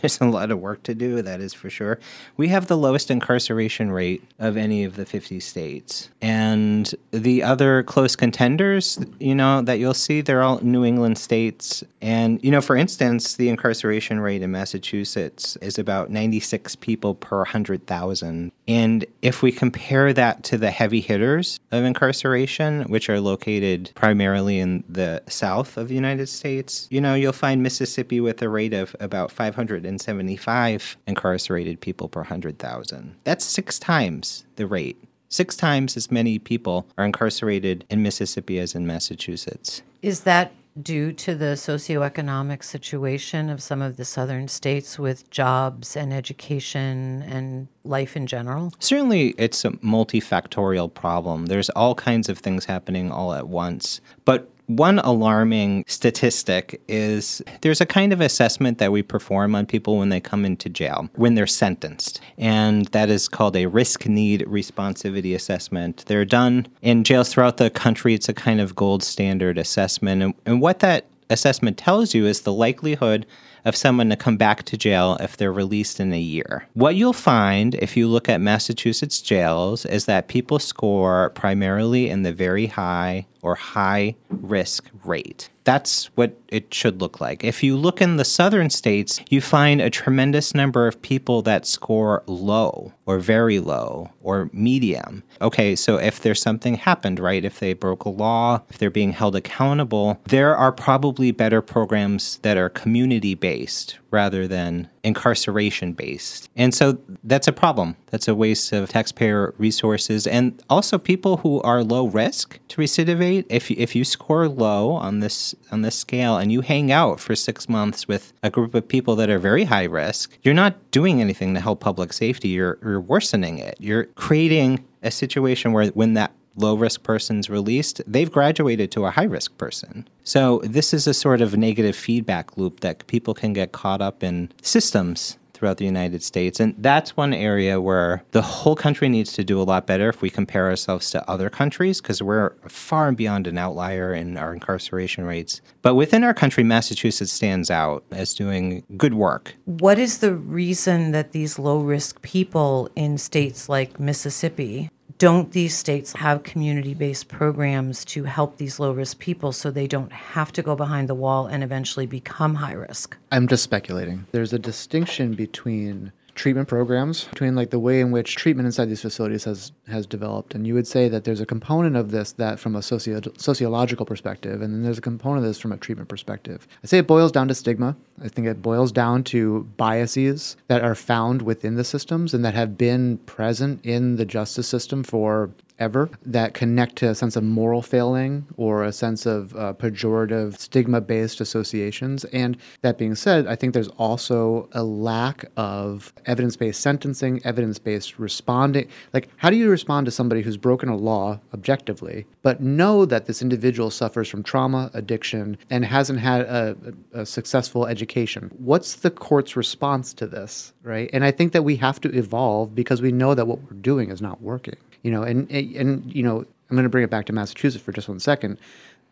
There's 0.00 0.20
a 0.20 0.26
lot 0.26 0.52
of 0.52 0.60
work 0.60 0.84
to 0.84 0.94
do, 0.94 1.22
that 1.22 1.40
is 1.40 1.52
for 1.52 1.68
sure. 1.68 1.98
We 2.36 2.46
have 2.48 2.68
the 2.68 2.76
lowest 2.76 3.10
incarceration 3.10 3.90
rate 3.90 4.22
of 4.38 4.56
any 4.56 4.84
of 4.84 4.94
the 4.94 5.04
50 5.04 5.40
states. 5.40 6.08
And 6.20 6.94
the 7.10 7.42
other 7.42 7.82
close 7.82 8.14
contenders, 8.14 9.04
you 9.18 9.34
know, 9.34 9.60
that 9.62 9.80
you'll 9.80 9.92
see, 9.94 10.20
they're 10.20 10.42
all 10.42 10.60
New 10.62 10.84
England 10.84 11.18
states. 11.18 11.82
And, 12.00 12.38
you 12.44 12.52
know, 12.52 12.60
for 12.60 12.76
instance, 12.76 13.34
the 13.34 13.48
incarceration 13.48 14.20
rate 14.20 14.42
in 14.42 14.52
Massachusetts 14.52 15.56
is 15.56 15.76
about 15.76 16.08
96 16.10 16.76
people 16.76 17.16
per 17.16 17.38
100,000. 17.38 18.52
And 18.68 19.04
if 19.22 19.42
we 19.42 19.50
compare 19.50 20.12
that 20.12 20.44
to 20.44 20.58
the 20.58 20.70
heavy 20.70 21.00
hitters 21.00 21.58
of 21.72 21.84
incarceration, 21.84 22.82
which 22.84 23.08
are 23.08 23.20
located 23.20 23.90
primarily 23.94 24.58
in 24.58 24.84
the 24.88 25.22
south 25.26 25.76
of 25.76 25.88
the 25.88 25.94
United 25.94 26.28
States, 26.28 26.86
you 26.90 27.00
know, 27.00 27.14
you'll 27.14 27.32
find 27.32 27.62
Mississippi 27.62 28.20
with 28.20 28.40
a 28.42 28.48
rate 28.48 28.74
of 28.74 28.94
about 29.00 29.32
575 29.32 30.96
incarcerated 31.06 31.80
people 31.80 32.08
per 32.08 32.20
100,000. 32.20 33.16
That's 33.24 33.44
six 33.44 33.78
times 33.78 34.44
the 34.56 34.66
rate. 34.66 34.96
Six 35.28 35.56
times 35.56 35.96
as 35.96 36.10
many 36.10 36.38
people 36.38 36.86
are 36.98 37.06
incarcerated 37.06 37.84
in 37.90 38.02
Mississippi 38.02 38.58
as 38.58 38.74
in 38.74 38.86
Massachusetts. 38.86 39.82
Is 40.02 40.20
that 40.20 40.52
due 40.80 41.12
to 41.12 41.34
the 41.34 41.54
socioeconomic 41.54 42.62
situation 42.64 43.50
of 43.50 43.62
some 43.62 43.82
of 43.82 43.96
the 43.96 44.04
southern 44.04 44.48
states 44.48 44.98
with 44.98 45.28
jobs 45.30 45.96
and 45.96 46.12
education 46.14 47.22
and 47.28 47.68
life 47.84 48.16
in 48.16 48.26
general? 48.26 48.72
Certainly, 48.78 49.34
it's 49.38 49.64
a 49.64 49.70
multifactorial 49.70 50.92
problem. 50.94 51.46
There's 51.46 51.68
all 51.70 51.94
kinds 51.94 52.28
of 52.28 52.38
things 52.38 52.64
happening 52.66 53.10
all 53.10 53.34
at 53.34 53.48
once. 53.48 54.00
But 54.24 54.51
one 54.66 55.00
alarming 55.00 55.84
statistic 55.88 56.80
is 56.86 57.42
there's 57.62 57.80
a 57.80 57.86
kind 57.86 58.12
of 58.12 58.20
assessment 58.20 58.78
that 58.78 58.92
we 58.92 59.02
perform 59.02 59.54
on 59.56 59.66
people 59.66 59.98
when 59.98 60.08
they 60.08 60.20
come 60.20 60.44
into 60.44 60.68
jail, 60.68 61.08
when 61.16 61.34
they're 61.34 61.46
sentenced. 61.46 62.20
And 62.38 62.86
that 62.88 63.10
is 63.10 63.28
called 63.28 63.56
a 63.56 63.66
risk 63.66 64.06
need 64.06 64.42
responsivity 64.42 65.34
assessment. 65.34 66.04
They're 66.06 66.24
done 66.24 66.68
in 66.80 67.02
jails 67.04 67.30
throughout 67.32 67.56
the 67.56 67.70
country. 67.70 68.14
It's 68.14 68.28
a 68.28 68.34
kind 68.34 68.60
of 68.60 68.76
gold 68.76 69.02
standard 69.02 69.58
assessment. 69.58 70.22
And, 70.22 70.34
and 70.46 70.60
what 70.60 70.78
that 70.78 71.06
assessment 71.28 71.76
tells 71.78 72.14
you 72.14 72.26
is 72.26 72.42
the 72.42 72.52
likelihood 72.52 73.26
of 73.64 73.76
someone 73.76 74.08
to 74.10 74.16
come 74.16 74.36
back 74.36 74.64
to 74.64 74.76
jail 74.76 75.16
if 75.20 75.36
they're 75.36 75.52
released 75.52 76.00
in 76.00 76.12
a 76.12 76.18
year. 76.20 76.66
What 76.74 76.94
you'll 76.96 77.12
find 77.12 77.74
if 77.76 77.96
you 77.96 78.08
look 78.08 78.28
at 78.28 78.40
Massachusetts 78.40 79.20
jails 79.20 79.84
is 79.86 80.06
that 80.06 80.28
people 80.28 80.58
score 80.58 81.30
primarily 81.30 82.08
in 82.08 82.22
the 82.22 82.32
very 82.32 82.66
high 82.66 83.26
or 83.42 83.54
high 83.56 84.14
risk 84.28 84.88
rate. 85.04 85.48
That's 85.64 86.06
what 86.16 86.36
it 86.48 86.72
should 86.74 87.00
look 87.00 87.20
like. 87.20 87.42
If 87.44 87.62
you 87.62 87.76
look 87.76 88.00
in 88.00 88.16
the 88.16 88.24
southern 88.24 88.70
states, 88.70 89.20
you 89.30 89.40
find 89.40 89.80
a 89.80 89.90
tremendous 89.90 90.54
number 90.54 90.86
of 90.88 91.00
people 91.02 91.40
that 91.42 91.66
score 91.66 92.22
low 92.26 92.92
or 93.06 93.18
very 93.18 93.58
low 93.60 94.10
or 94.22 94.48
medium. 94.52 95.22
Okay, 95.40 95.74
so 95.76 95.96
if 95.98 96.20
there's 96.20 96.40
something 96.42 96.74
happened, 96.74 97.18
right? 97.20 97.44
If 97.44 97.58
they 97.60 97.72
broke 97.74 98.04
a 98.04 98.08
law, 98.08 98.62
if 98.70 98.78
they're 98.78 98.90
being 98.90 99.12
held 99.12 99.34
accountable, 99.36 100.20
there 100.26 100.56
are 100.56 100.72
probably 100.72 101.30
better 101.32 101.62
programs 101.62 102.38
that 102.38 102.56
are 102.56 102.68
community 102.68 103.34
based 103.36 103.51
based 103.52 103.98
rather 104.10 104.48
than 104.48 104.88
incarceration 105.04 105.92
based. 105.92 106.48
And 106.56 106.72
so 106.72 106.96
that's 107.22 107.46
a 107.48 107.52
problem. 107.52 107.96
That's 108.06 108.26
a 108.26 108.34
waste 108.34 108.72
of 108.72 108.88
taxpayer 108.88 109.52
resources 109.58 110.26
and 110.26 110.44
also 110.70 110.96
people 110.96 111.34
who 111.42 111.60
are 111.60 111.84
low 111.84 112.06
risk 112.06 112.58
to 112.68 112.80
recidivate. 112.80 113.44
If 113.58 113.64
if 113.70 113.90
you 113.98 114.04
score 114.16 114.48
low 114.48 114.92
on 114.92 115.14
this 115.24 115.54
on 115.70 115.82
this 115.82 115.96
scale 116.06 116.34
and 116.38 116.50
you 116.54 116.60
hang 116.62 116.86
out 117.00 117.20
for 117.20 117.34
6 117.36 117.68
months 117.68 118.00
with 118.08 118.24
a 118.48 118.50
group 118.56 118.74
of 118.74 118.84
people 118.94 119.14
that 119.20 119.28
are 119.28 119.38
very 119.50 119.64
high 119.64 119.84
risk, 120.04 120.24
you're 120.44 120.54
not 120.64 120.72
doing 120.98 121.16
anything 121.26 121.52
to 121.56 121.60
help 121.68 121.78
public 121.90 122.10
safety. 122.24 122.48
You're 122.58 122.76
you're 122.84 123.02
worsening 123.10 123.56
it. 123.68 123.74
You're 123.86 124.04
creating 124.26 124.70
a 125.02 125.10
situation 125.10 125.66
where 125.74 125.86
when 126.00 126.14
that 126.20 126.32
low 126.56 126.74
risk 126.74 127.02
persons 127.02 127.48
released, 127.50 128.00
they've 128.06 128.30
graduated 128.30 128.90
to 128.92 129.04
a 129.06 129.10
high 129.10 129.24
risk 129.24 129.56
person. 129.58 130.08
So 130.24 130.60
this 130.64 130.92
is 130.94 131.06
a 131.06 131.14
sort 131.14 131.40
of 131.40 131.56
negative 131.56 131.96
feedback 131.96 132.56
loop 132.56 132.80
that 132.80 133.06
people 133.06 133.34
can 133.34 133.52
get 133.52 133.72
caught 133.72 134.00
up 134.00 134.22
in 134.22 134.50
systems 134.60 135.38
throughout 135.54 135.76
the 135.76 135.84
United 135.84 136.24
States. 136.24 136.58
And 136.58 136.74
that's 136.78 137.16
one 137.16 137.32
area 137.32 137.80
where 137.80 138.24
the 138.32 138.42
whole 138.42 138.74
country 138.74 139.08
needs 139.08 139.32
to 139.34 139.44
do 139.44 139.62
a 139.62 139.62
lot 139.62 139.86
better 139.86 140.08
if 140.08 140.20
we 140.20 140.28
compare 140.28 140.66
ourselves 140.68 141.08
to 141.12 141.30
other 141.30 141.48
countries, 141.48 142.00
because 142.00 142.20
we're 142.20 142.50
far 142.66 143.06
and 143.06 143.16
beyond 143.16 143.46
an 143.46 143.56
outlier 143.58 144.12
in 144.12 144.36
our 144.36 144.52
incarceration 144.52 145.24
rates. 145.24 145.60
But 145.80 145.94
within 145.94 146.24
our 146.24 146.34
country, 146.34 146.64
Massachusetts 146.64 147.30
stands 147.30 147.70
out 147.70 148.02
as 148.10 148.34
doing 148.34 148.82
good 148.96 149.14
work. 149.14 149.54
What 149.66 150.00
is 150.00 150.18
the 150.18 150.34
reason 150.34 151.12
that 151.12 151.30
these 151.30 151.60
low 151.60 151.78
risk 151.78 152.20
people 152.22 152.90
in 152.96 153.16
states 153.16 153.68
like 153.68 154.00
Mississippi 154.00 154.90
don't 155.22 155.52
these 155.52 155.76
states 155.76 156.12
have 156.14 156.42
community 156.42 156.94
based 156.94 157.28
programs 157.28 158.04
to 158.04 158.24
help 158.24 158.56
these 158.56 158.80
low 158.80 158.90
risk 158.90 159.20
people 159.20 159.52
so 159.52 159.70
they 159.70 159.86
don't 159.86 160.10
have 160.12 160.50
to 160.50 160.62
go 160.62 160.74
behind 160.74 161.08
the 161.08 161.14
wall 161.14 161.46
and 161.46 161.62
eventually 161.62 162.06
become 162.06 162.56
high 162.56 162.72
risk? 162.72 163.16
I'm 163.30 163.46
just 163.46 163.62
speculating. 163.62 164.26
There's 164.32 164.52
a 164.52 164.58
distinction 164.58 165.34
between 165.34 166.10
treatment 166.34 166.68
programs 166.68 167.24
between 167.24 167.54
like 167.54 167.70
the 167.70 167.78
way 167.78 168.00
in 168.00 168.10
which 168.10 168.36
treatment 168.36 168.66
inside 168.66 168.86
these 168.86 169.02
facilities 169.02 169.44
has 169.44 169.72
has 169.88 170.06
developed 170.06 170.54
and 170.54 170.66
you 170.66 170.74
would 170.74 170.86
say 170.86 171.08
that 171.08 171.24
there's 171.24 171.40
a 171.40 171.46
component 171.46 171.96
of 171.96 172.10
this 172.10 172.32
that 172.32 172.58
from 172.58 172.74
a 172.74 172.82
socio- 172.82 173.20
sociological 173.36 174.06
perspective 174.06 174.62
and 174.62 174.72
then 174.72 174.82
there's 174.82 174.98
a 174.98 175.02
component 175.02 175.44
of 175.44 175.50
this 175.50 175.60
from 175.60 175.72
a 175.72 175.76
treatment 175.76 176.08
perspective 176.08 176.66
i 176.82 176.86
say 176.86 176.98
it 176.98 177.06
boils 177.06 177.30
down 177.30 177.48
to 177.48 177.54
stigma 177.54 177.94
i 178.24 178.28
think 178.28 178.46
it 178.46 178.62
boils 178.62 178.90
down 178.90 179.22
to 179.22 179.68
biases 179.76 180.56
that 180.68 180.82
are 180.82 180.94
found 180.94 181.42
within 181.42 181.74
the 181.74 181.84
systems 181.84 182.32
and 182.32 182.44
that 182.44 182.54
have 182.54 182.78
been 182.78 183.18
present 183.18 183.84
in 183.84 184.16
the 184.16 184.24
justice 184.24 184.66
system 184.68 185.02
for 185.02 185.50
ever 185.78 186.10
that 186.24 186.54
connect 186.54 186.96
to 186.96 187.08
a 187.08 187.14
sense 187.14 187.36
of 187.36 187.42
moral 187.44 187.82
failing 187.82 188.46
or 188.56 188.84
a 188.84 188.92
sense 188.92 189.26
of 189.26 189.54
uh, 189.56 189.72
pejorative 189.74 190.58
stigma 190.58 191.00
based 191.00 191.40
associations. 191.40 192.24
And 192.26 192.56
that 192.82 192.98
being 192.98 193.14
said, 193.14 193.46
I 193.46 193.56
think 193.56 193.74
there's 193.74 193.88
also 193.88 194.68
a 194.72 194.82
lack 194.82 195.44
of 195.56 196.12
evidence 196.26 196.56
based 196.56 196.80
sentencing, 196.80 197.40
evidence 197.44 197.78
based 197.78 198.18
responding. 198.18 198.88
Like, 199.12 199.28
how 199.36 199.50
do 199.50 199.56
you 199.56 199.70
respond 199.70 200.06
to 200.06 200.10
somebody 200.10 200.42
who's 200.42 200.56
broken 200.56 200.88
a 200.88 200.96
law 200.96 201.40
objectively, 201.54 202.26
but 202.42 202.60
know 202.60 203.04
that 203.04 203.26
this 203.26 203.42
individual 203.42 203.90
suffers 203.90 204.28
from 204.28 204.42
trauma, 204.42 204.90
addiction, 204.94 205.56
and 205.70 205.84
hasn't 205.84 206.18
had 206.20 206.42
a, 206.42 206.76
a 207.12 207.26
successful 207.26 207.86
education? 207.86 208.50
What's 208.58 208.96
the 208.96 209.10
court's 209.10 209.56
response 209.56 210.12
to 210.14 210.26
this, 210.26 210.72
right? 210.82 211.08
And 211.12 211.24
I 211.24 211.30
think 211.30 211.52
that 211.52 211.62
we 211.62 211.76
have 211.76 212.00
to 212.02 212.10
evolve 212.16 212.74
because 212.74 213.00
we 213.00 213.12
know 213.12 213.34
that 213.34 213.46
what 213.46 213.62
we're 213.62 213.72
doing 213.78 214.10
is 214.10 214.20
not 214.22 214.40
working 214.42 214.76
you 215.02 215.10
know, 215.10 215.22
and 215.22 215.50
and 215.50 216.14
you 216.14 216.22
know, 216.22 216.38
I'm 216.38 216.76
going 216.76 216.84
to 216.84 216.88
bring 216.88 217.04
it 217.04 217.10
back 217.10 217.26
to 217.26 217.32
Massachusetts 217.32 217.82
for 217.84 217.92
just 217.92 218.08
one 218.08 218.20
second. 218.20 218.58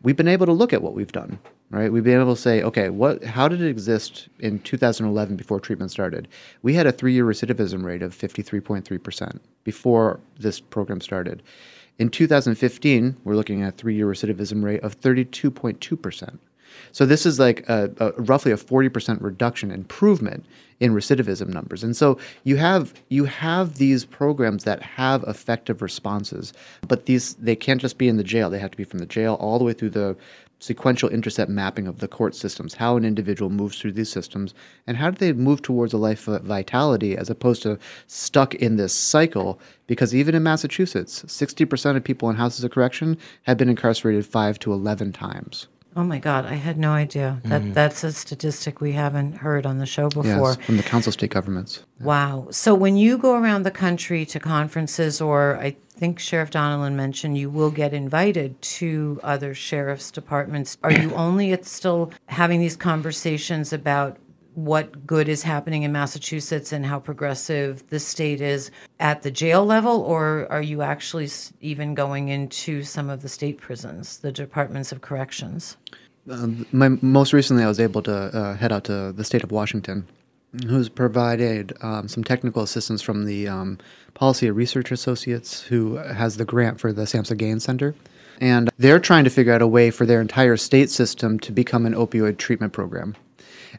We've 0.03 0.15
been 0.15 0.27
able 0.27 0.47
to 0.47 0.51
look 0.53 0.73
at 0.73 0.81
what 0.81 0.93
we've 0.93 1.11
done, 1.11 1.37
right? 1.69 1.91
We've 1.93 2.03
been 2.03 2.19
able 2.19 2.33
to 2.35 2.41
say, 2.41 2.63
okay, 2.63 2.89
what, 2.89 3.23
how 3.23 3.47
did 3.47 3.61
it 3.61 3.69
exist 3.69 4.29
in 4.39 4.57
2011 4.61 5.35
before 5.35 5.59
treatment 5.59 5.91
started? 5.91 6.27
We 6.63 6.73
had 6.73 6.87
a 6.87 6.91
three-year 6.91 7.23
recidivism 7.23 7.83
rate 7.83 8.01
of 8.01 8.15
53.3% 8.17 9.39
before 9.63 10.19
this 10.39 10.59
program 10.59 11.01
started. 11.01 11.43
In 11.99 12.09
2015, 12.09 13.15
we're 13.25 13.35
looking 13.35 13.61
at 13.61 13.69
a 13.75 13.77
three-year 13.77 14.07
recidivism 14.07 14.63
rate 14.63 14.81
of 14.81 14.99
32.2%. 14.99 16.39
So 16.91 17.05
this 17.05 17.25
is 17.25 17.39
like 17.39 17.67
a, 17.69 17.91
a 17.99 18.11
roughly 18.21 18.51
a 18.51 18.57
40% 18.57 19.21
reduction 19.21 19.71
improvement 19.71 20.45
in 20.79 20.93
recidivism 20.93 21.47
numbers. 21.49 21.83
And 21.83 21.95
so 21.95 22.17
you 22.43 22.55
have 22.57 22.93
you 23.09 23.25
have 23.25 23.75
these 23.75 24.03
programs 24.05 24.63
that 24.63 24.81
have 24.81 25.23
effective 25.23 25.81
responses, 25.81 26.53
but 26.87 27.05
these 27.05 27.35
they 27.35 27.55
can't 27.55 27.79
just 27.81 27.97
be 27.97 28.07
in 28.07 28.17
the 28.17 28.23
jail. 28.23 28.49
They 28.49 28.59
have 28.59 28.71
to 28.71 28.77
be 28.77 28.83
from 28.83 28.99
the 28.99 29.05
jail 29.05 29.35
all 29.39 29.59
the 29.59 29.65
way 29.65 29.73
through 29.73 29.91
the 29.91 30.15
sequential 30.57 31.09
intercept 31.09 31.49
mapping 31.49 31.87
of 31.87 31.99
the 31.99 32.07
court 32.07 32.35
systems, 32.35 32.75
how 32.75 32.95
an 32.95 33.03
individual 33.03 33.49
moves 33.49 33.79
through 33.81 33.91
these 33.91 34.11
systems, 34.11 34.53
and 34.85 34.95
how 34.95 35.09
do 35.09 35.17
they 35.17 35.33
move 35.33 35.59
towards 35.63 35.91
a 35.91 35.97
life 35.97 36.27
of 36.27 36.39
vitality 36.43 37.17
as 37.17 37.31
opposed 37.31 37.63
to 37.63 37.79
stuck 38.05 38.53
in 38.53 38.75
this 38.75 38.93
cycle? 38.93 39.59
Because 39.87 40.13
even 40.13 40.35
in 40.35 40.43
Massachusetts, 40.43 41.23
60% 41.23 41.95
of 41.95 42.03
people 42.03 42.29
in 42.29 42.35
houses 42.35 42.63
of 42.63 42.69
correction 42.69 43.17
have 43.43 43.57
been 43.57 43.69
incarcerated 43.69 44.23
five 44.23 44.59
to 44.59 44.71
11 44.71 45.13
times. 45.13 45.67
Oh 45.95 46.05
my 46.05 46.19
God, 46.19 46.45
I 46.45 46.53
had 46.55 46.77
no 46.77 46.91
idea. 46.93 47.41
That 47.45 47.61
mm. 47.61 47.73
that's 47.73 48.03
a 48.03 48.13
statistic 48.13 48.79
we 48.79 48.93
haven't 48.93 49.37
heard 49.37 49.65
on 49.65 49.77
the 49.79 49.85
show 49.85 50.07
before. 50.07 50.25
Yes, 50.25 50.57
from 50.65 50.77
the 50.77 50.83
Council 50.83 51.09
of 51.09 51.15
State 51.15 51.31
Governments. 51.31 51.83
Yeah. 51.99 52.05
Wow. 52.05 52.47
So 52.49 52.73
when 52.73 52.95
you 52.95 53.17
go 53.17 53.35
around 53.35 53.63
the 53.63 53.71
country 53.71 54.25
to 54.27 54.39
conferences 54.39 55.19
or 55.19 55.57
I 55.57 55.75
think 55.89 56.17
Sheriff 56.19 56.49
Donnellan 56.51 56.95
mentioned 56.95 57.37
you 57.37 57.49
will 57.49 57.71
get 57.71 57.93
invited 57.93 58.59
to 58.61 59.19
other 59.21 59.53
sheriff's 59.53 60.11
departments. 60.11 60.77
Are 60.81 60.93
you 60.93 61.13
only 61.13 61.51
at 61.51 61.65
still 61.65 62.11
having 62.27 62.59
these 62.61 62.77
conversations 62.77 63.73
about 63.73 64.17
what 64.55 65.05
good 65.07 65.29
is 65.29 65.43
happening 65.43 65.83
in 65.83 65.91
Massachusetts 65.91 66.71
and 66.73 66.85
how 66.85 66.99
progressive 66.99 67.83
the 67.89 67.99
state 67.99 68.41
is 68.41 68.69
at 68.99 69.21
the 69.21 69.31
jail 69.31 69.65
level, 69.65 70.01
or 70.01 70.47
are 70.51 70.61
you 70.61 70.81
actually 70.81 71.29
even 71.61 71.95
going 71.95 72.29
into 72.29 72.83
some 72.83 73.09
of 73.09 73.21
the 73.21 73.29
state 73.29 73.59
prisons, 73.59 74.17
the 74.19 74.31
departments 74.31 74.91
of 74.91 75.01
corrections? 75.01 75.77
Uh, 76.29 76.47
my, 76.71 76.89
most 77.01 77.33
recently, 77.33 77.63
I 77.63 77.67
was 77.67 77.79
able 77.79 78.01
to 78.03 78.15
uh, 78.15 78.55
head 78.57 78.71
out 78.71 78.83
to 78.85 79.11
the 79.11 79.23
state 79.23 79.43
of 79.43 79.51
Washington, 79.51 80.07
who's 80.67 80.89
provided 80.89 81.73
um, 81.81 82.07
some 82.07 82.23
technical 82.23 82.61
assistance 82.61 83.01
from 83.01 83.25
the 83.25 83.47
um, 83.47 83.77
Policy 84.15 84.51
Research 84.51 84.91
Associates, 84.91 85.61
who 85.61 85.95
has 85.95 86.37
the 86.37 86.45
grant 86.45 86.79
for 86.79 86.91
the 86.93 87.03
SAMHSA 87.03 87.37
Gain 87.37 87.59
Center. 87.59 87.95
And 88.41 88.69
they're 88.77 88.99
trying 88.99 89.23
to 89.23 89.29
figure 89.29 89.53
out 89.53 89.61
a 89.61 89.67
way 89.67 89.91
for 89.91 90.05
their 90.05 90.19
entire 90.19 90.57
state 90.57 90.89
system 90.89 91.39
to 91.39 91.51
become 91.51 91.85
an 91.85 91.93
opioid 91.93 92.37
treatment 92.37 92.73
program. 92.73 93.15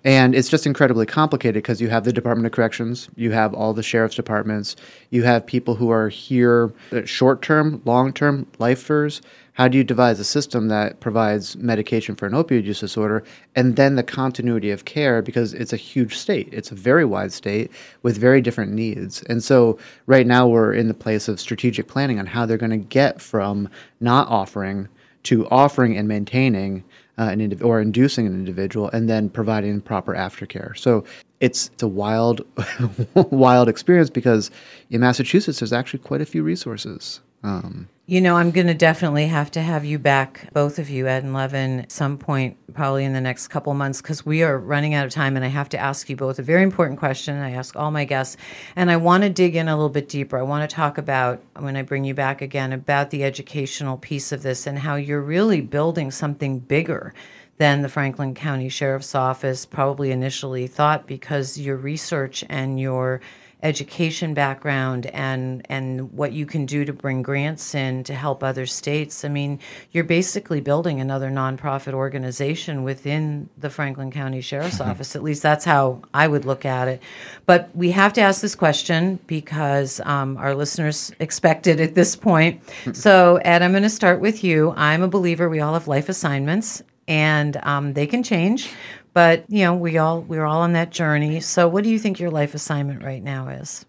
And 0.04 0.34
it's 0.34 0.48
just 0.48 0.66
incredibly 0.66 1.06
complicated 1.06 1.62
because 1.62 1.80
you 1.80 1.88
have 1.88 2.04
the 2.04 2.12
Department 2.12 2.46
of 2.46 2.52
Corrections, 2.52 3.08
you 3.16 3.30
have 3.32 3.54
all 3.54 3.72
the 3.74 3.82
sheriff's 3.82 4.16
departments, 4.16 4.76
you 5.10 5.22
have 5.24 5.44
people 5.46 5.74
who 5.74 5.90
are 5.90 6.08
here 6.08 6.72
uh, 6.92 7.04
short 7.04 7.42
term, 7.42 7.80
long 7.84 8.12
term, 8.12 8.46
lifers. 8.58 9.22
How 9.54 9.68
do 9.68 9.76
you 9.76 9.84
devise 9.84 10.18
a 10.18 10.24
system 10.24 10.68
that 10.68 11.00
provides 11.00 11.56
medication 11.56 12.14
for 12.14 12.24
an 12.24 12.32
opioid 12.32 12.64
use 12.64 12.80
disorder 12.80 13.22
and 13.54 13.76
then 13.76 13.96
the 13.96 14.02
continuity 14.02 14.70
of 14.70 14.86
care 14.86 15.20
because 15.20 15.52
it's 15.52 15.74
a 15.74 15.76
huge 15.76 16.16
state? 16.16 16.48
It's 16.52 16.70
a 16.70 16.74
very 16.74 17.04
wide 17.04 17.32
state 17.34 17.70
with 18.02 18.16
very 18.16 18.40
different 18.40 18.72
needs. 18.72 19.22
And 19.24 19.44
so 19.44 19.78
right 20.06 20.26
now 20.26 20.48
we're 20.48 20.72
in 20.72 20.88
the 20.88 20.94
place 20.94 21.28
of 21.28 21.38
strategic 21.38 21.86
planning 21.86 22.18
on 22.18 22.24
how 22.24 22.46
they're 22.46 22.56
going 22.56 22.70
to 22.70 22.78
get 22.78 23.20
from 23.20 23.68
not 24.00 24.26
offering 24.28 24.88
to 25.24 25.46
offering 25.50 25.98
and 25.98 26.08
maintaining 26.08 26.82
uh, 27.18 27.28
an 27.30 27.40
indiv- 27.40 27.64
or 27.64 27.80
inducing 27.80 28.26
an 28.26 28.34
individual, 28.34 28.88
and 28.90 29.08
then 29.08 29.28
providing 29.28 29.80
proper 29.80 30.12
aftercare. 30.14 30.76
So 30.78 31.04
it's, 31.40 31.68
it's 31.74 31.82
a 31.82 31.88
wild, 31.88 32.42
wild 33.14 33.68
experience 33.68 34.08
because 34.10 34.50
in 34.90 35.00
Massachusetts, 35.00 35.60
there's 35.60 35.72
actually 35.72 35.98
quite 36.00 36.20
a 36.22 36.26
few 36.26 36.42
resources. 36.42 37.20
Um, 37.44 37.88
you 38.06 38.20
know, 38.20 38.36
I'm 38.36 38.50
going 38.52 38.66
to 38.68 38.74
definitely 38.74 39.26
have 39.26 39.50
to 39.52 39.62
have 39.62 39.84
you 39.84 39.98
back, 39.98 40.48
both 40.52 40.78
of 40.78 40.90
you, 40.90 41.06
Ed 41.08 41.22
and 41.24 41.32
Levin, 41.34 41.80
at 41.80 41.92
some 41.92 42.18
point, 42.18 42.56
probably 42.74 43.04
in 43.04 43.12
the 43.14 43.20
next 43.20 43.48
couple 43.48 43.72
months, 43.74 44.00
because 44.02 44.24
we 44.26 44.42
are 44.42 44.58
running 44.58 44.94
out 44.94 45.06
of 45.06 45.12
time. 45.12 45.34
And 45.36 45.44
I 45.44 45.48
have 45.48 45.68
to 45.70 45.78
ask 45.78 46.08
you 46.10 46.14
both 46.16 46.38
a 46.38 46.42
very 46.42 46.62
important 46.62 46.98
question. 46.98 47.36
I 47.36 47.52
ask 47.52 47.74
all 47.76 47.90
my 47.90 48.04
guests. 48.04 48.36
And 48.76 48.90
I 48.90 48.96
want 48.96 49.22
to 49.24 49.30
dig 49.30 49.56
in 49.56 49.66
a 49.68 49.76
little 49.76 49.88
bit 49.88 50.08
deeper. 50.08 50.36
I 50.38 50.42
want 50.42 50.68
to 50.68 50.74
talk 50.74 50.98
about, 50.98 51.40
when 51.58 51.74
I 51.76 51.82
bring 51.82 52.04
you 52.04 52.12
back 52.14 52.42
again, 52.42 52.72
about 52.72 53.10
the 53.10 53.24
educational 53.24 53.96
piece 53.96 54.30
of 54.30 54.42
this 54.42 54.66
and 54.66 54.78
how 54.80 54.96
you're 54.96 55.22
really 55.22 55.60
building 55.60 56.10
something 56.10 56.58
bigger 56.60 57.12
than 57.58 57.82
the 57.82 57.88
Franklin 57.88 58.34
County 58.34 58.68
Sheriff's 58.68 59.14
Office 59.14 59.66
probably 59.66 60.10
initially 60.10 60.66
thought 60.66 61.06
because 61.06 61.58
your 61.58 61.76
research 61.76 62.44
and 62.48 62.80
your 62.80 63.20
education 63.64 64.34
background 64.34 65.06
and 65.14 65.64
and 65.68 66.12
what 66.14 66.32
you 66.32 66.44
can 66.44 66.66
do 66.66 66.84
to 66.84 66.92
bring 66.92 67.22
grants 67.22 67.76
in 67.76 68.02
to 68.02 68.12
help 68.12 68.42
other 68.42 68.66
states. 68.66 69.24
I 69.24 69.28
mean, 69.28 69.60
you're 69.92 70.02
basically 70.02 70.60
building 70.60 71.00
another 71.00 71.30
nonprofit 71.30 71.92
organization 71.92 72.82
within 72.82 73.48
the 73.56 73.70
Franklin 73.70 74.10
County 74.10 74.40
Sheriff's 74.40 74.80
Office. 74.80 75.14
At 75.14 75.22
least 75.22 75.42
that's 75.42 75.64
how 75.64 76.02
I 76.12 76.26
would 76.26 76.44
look 76.44 76.64
at 76.64 76.88
it. 76.88 77.00
But 77.46 77.70
we 77.72 77.92
have 77.92 78.12
to 78.14 78.20
ask 78.20 78.40
this 78.40 78.56
question 78.56 79.20
because 79.28 80.00
um, 80.04 80.36
our 80.38 80.56
listeners 80.56 81.12
expect 81.20 81.68
it 81.68 81.78
at 81.78 81.94
this 81.94 82.16
point. 82.16 82.60
so, 82.92 83.36
Ed, 83.44 83.62
I'm 83.62 83.70
going 83.70 83.84
to 83.84 83.88
start 83.90 84.18
with 84.18 84.42
you. 84.42 84.74
I'm 84.76 85.02
a 85.04 85.08
believer 85.08 85.48
we 85.48 85.60
all 85.60 85.74
have 85.74 85.86
life 85.86 86.08
assignments, 86.08 86.82
and 87.12 87.58
um, 87.62 87.92
they 87.92 88.06
can 88.06 88.22
change. 88.22 88.72
But 89.12 89.44
you 89.48 89.60
know, 89.62 89.74
we 89.74 89.98
all 89.98 90.22
we're 90.22 90.46
all 90.46 90.62
on 90.62 90.72
that 90.72 90.88
journey. 90.90 91.40
So, 91.40 91.68
what 91.68 91.84
do 91.84 91.90
you 91.90 91.98
think 91.98 92.18
your 92.18 92.30
life 92.30 92.54
assignment 92.54 93.04
right 93.04 93.22
now 93.22 93.48
is? 93.48 93.84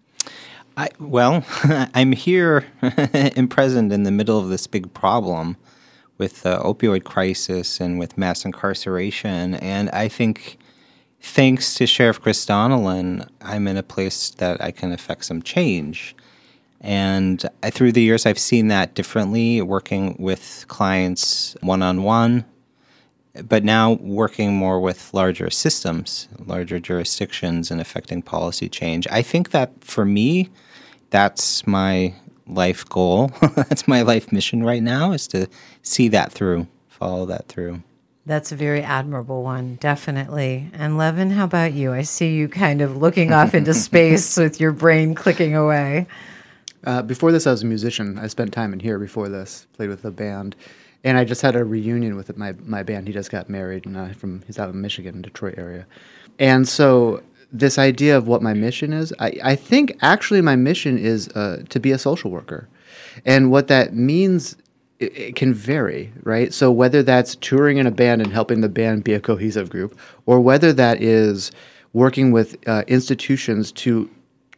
I, 0.76 0.90
well, 1.00 1.42
I'm 1.94 2.12
here 2.12 2.66
and 2.82 3.50
present 3.50 3.90
in 3.92 4.02
the 4.02 4.10
middle 4.10 4.38
of 4.38 4.50
this 4.50 4.66
big 4.66 4.92
problem 4.92 5.56
with 6.18 6.42
the 6.42 6.58
opioid 6.58 7.04
crisis 7.04 7.80
and 7.80 7.98
with 7.98 8.18
mass 8.18 8.44
incarceration. 8.44 9.54
And 9.54 9.88
I 9.90 10.08
think, 10.08 10.58
thanks 11.22 11.72
to 11.76 11.86
Sheriff 11.86 12.20
Chris 12.20 12.44
Donnellan, 12.44 13.24
I'm 13.40 13.66
in 13.66 13.76
a 13.78 13.82
place 13.82 14.30
that 14.32 14.62
I 14.62 14.70
can 14.70 14.92
affect 14.92 15.24
some 15.24 15.40
change. 15.42 16.14
And 16.82 17.44
I, 17.62 17.70
through 17.70 17.92
the 17.92 18.02
years, 18.02 18.26
I've 18.26 18.38
seen 18.38 18.68
that 18.68 18.94
differently, 18.94 19.62
working 19.62 20.16
with 20.18 20.66
clients 20.68 21.56
one 21.62 21.82
on 21.82 22.02
one, 22.02 22.44
but 23.42 23.64
now 23.64 23.94
working 23.94 24.54
more 24.54 24.80
with 24.80 25.12
larger 25.12 25.50
systems, 25.50 26.28
larger 26.46 26.78
jurisdictions, 26.78 27.70
and 27.70 27.80
affecting 27.80 28.22
policy 28.22 28.68
change. 28.68 29.08
I 29.10 29.22
think 29.22 29.50
that 29.50 29.72
for 29.82 30.04
me, 30.04 30.50
that's 31.10 31.66
my 31.66 32.14
life 32.46 32.88
goal. 32.88 33.30
that's 33.56 33.88
my 33.88 34.02
life 34.02 34.30
mission 34.30 34.62
right 34.62 34.82
now 34.82 35.12
is 35.12 35.26
to 35.28 35.48
see 35.82 36.08
that 36.08 36.30
through, 36.30 36.68
follow 36.88 37.26
that 37.26 37.48
through. 37.48 37.82
That's 38.26 38.52
a 38.52 38.56
very 38.56 38.82
admirable 38.82 39.42
one, 39.42 39.76
definitely. 39.76 40.70
And 40.72 40.96
Levin, 40.96 41.30
how 41.30 41.44
about 41.44 41.74
you? 41.74 41.92
I 41.92 42.02
see 42.02 42.34
you 42.34 42.48
kind 42.48 42.80
of 42.80 42.96
looking 42.96 43.32
off 43.32 43.54
into 43.54 43.74
space 43.74 44.36
with 44.36 44.60
your 44.60 44.72
brain 44.72 45.14
clicking 45.14 45.54
away. 45.56 46.06
Uh, 46.84 47.02
before 47.02 47.32
this, 47.32 47.46
I 47.46 47.50
was 47.50 47.62
a 47.62 47.66
musician. 47.66 48.18
I 48.18 48.28
spent 48.28 48.52
time 48.52 48.72
in 48.72 48.80
here 48.80 48.98
before 48.98 49.28
this, 49.28 49.66
played 49.76 49.88
with 49.90 50.04
a 50.04 50.10
band 50.10 50.54
and 51.04 51.18
I 51.18 51.24
just 51.24 51.42
had 51.42 51.54
a 51.54 51.64
reunion 51.64 52.16
with 52.16 52.36
my 52.36 52.54
my 52.64 52.82
band. 52.82 53.06
He 53.06 53.12
just 53.12 53.30
got 53.30 53.48
married, 53.48 53.86
and 53.86 53.96
I, 53.96 54.06
uh, 54.10 54.12
from 54.14 54.42
he's 54.46 54.58
out 54.58 54.70
in 54.74 54.80
Michigan, 54.80 55.20
Detroit 55.22 55.54
area, 55.58 55.86
and 56.38 56.66
so 56.66 57.22
this 57.52 57.78
idea 57.78 58.16
of 58.18 58.26
what 58.26 58.42
my 58.42 58.52
mission 58.52 58.92
is, 58.92 59.12
I, 59.20 59.34
I 59.44 59.54
think 59.54 59.96
actually 60.02 60.40
my 60.40 60.56
mission 60.56 60.98
is 60.98 61.28
uh, 61.30 61.62
to 61.68 61.78
be 61.78 61.92
a 61.92 61.98
social 61.98 62.30
worker, 62.30 62.66
and 63.24 63.50
what 63.50 63.68
that 63.68 63.94
means. 63.94 64.56
It, 65.00 65.34
can 65.34 65.52
vary, 65.52 66.12
right? 66.22 66.54
So 66.54 66.70
whether 66.70 67.02
that's 67.02 67.34
touring 67.34 67.78
in 67.78 67.86
a 67.88 67.90
band 67.90 68.22
and 68.22 68.32
helping 68.32 68.60
the 68.60 68.68
band 68.68 69.02
be 69.02 69.12
a 69.12 69.18
cohesive 69.18 69.68
group, 69.68 69.98
or 70.26 70.38
whether 70.40 70.72
that 70.72 71.02
is 71.02 71.50
working 71.94 72.30
with 72.30 72.56
uh, 72.68 72.84
institutions 72.86 73.72
to 73.72 74.08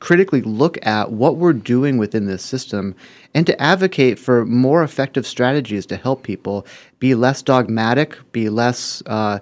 critically 0.01 0.43
look 0.43 0.85
at 0.87 1.11
what 1.13 1.37
we're 1.37 1.53
doing 1.53 1.99
within 1.99 2.27
this 2.27 2.43
system 2.45 2.95
and 3.35 3.47
to 3.47 3.61
advocate 3.61 4.19
for 4.19 4.45
more 4.45 4.83
effective 4.83 5.27
strategies 5.27 5.87
to 5.87 5.97
help 5.97 6.23
people 6.23 6.67
be 6.99 7.15
less 7.15 7.43
dogmatic, 7.43 8.17
be 8.33 8.49
less 8.49 9.03
uh, 9.07 9.39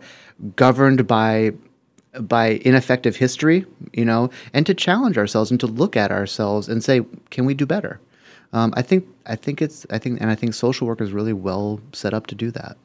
governed 0.56 1.06
by 1.06 1.52
by 2.20 2.60
ineffective 2.64 3.16
history, 3.16 3.66
you 3.92 4.04
know, 4.04 4.30
and 4.52 4.66
to 4.66 4.72
challenge 4.72 5.18
ourselves 5.18 5.50
and 5.50 5.58
to 5.58 5.66
look 5.66 5.96
at 5.96 6.12
ourselves 6.12 6.68
and 6.68 6.84
say, 6.84 7.00
can 7.30 7.44
we 7.44 7.54
do 7.54 7.66
better? 7.66 7.98
Um, 8.52 8.72
I 8.76 8.82
think 8.82 9.04
I 9.26 9.34
think 9.34 9.60
it's 9.60 9.84
I 9.90 9.98
think 9.98 10.20
and 10.20 10.30
I 10.30 10.36
think 10.36 10.54
social 10.54 10.86
work 10.86 11.00
is 11.00 11.10
really 11.10 11.32
well 11.32 11.80
set 11.92 12.14
up 12.14 12.28
to 12.28 12.36
do 12.36 12.52
that. 12.52 12.76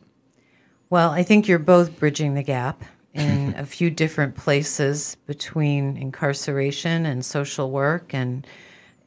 Well, 0.89 1.11
I 1.11 1.21
think 1.21 1.47
you're 1.47 1.59
both 1.59 1.99
bridging 1.99 2.33
the 2.33 2.41
gap 2.41 2.83
in 3.13 3.53
a 3.57 3.65
few 3.65 3.89
different 3.89 4.35
places 4.35 5.15
between 5.25 5.97
incarceration 5.97 7.05
and 7.05 7.23
social 7.23 7.71
work 7.71 8.13
and 8.13 8.45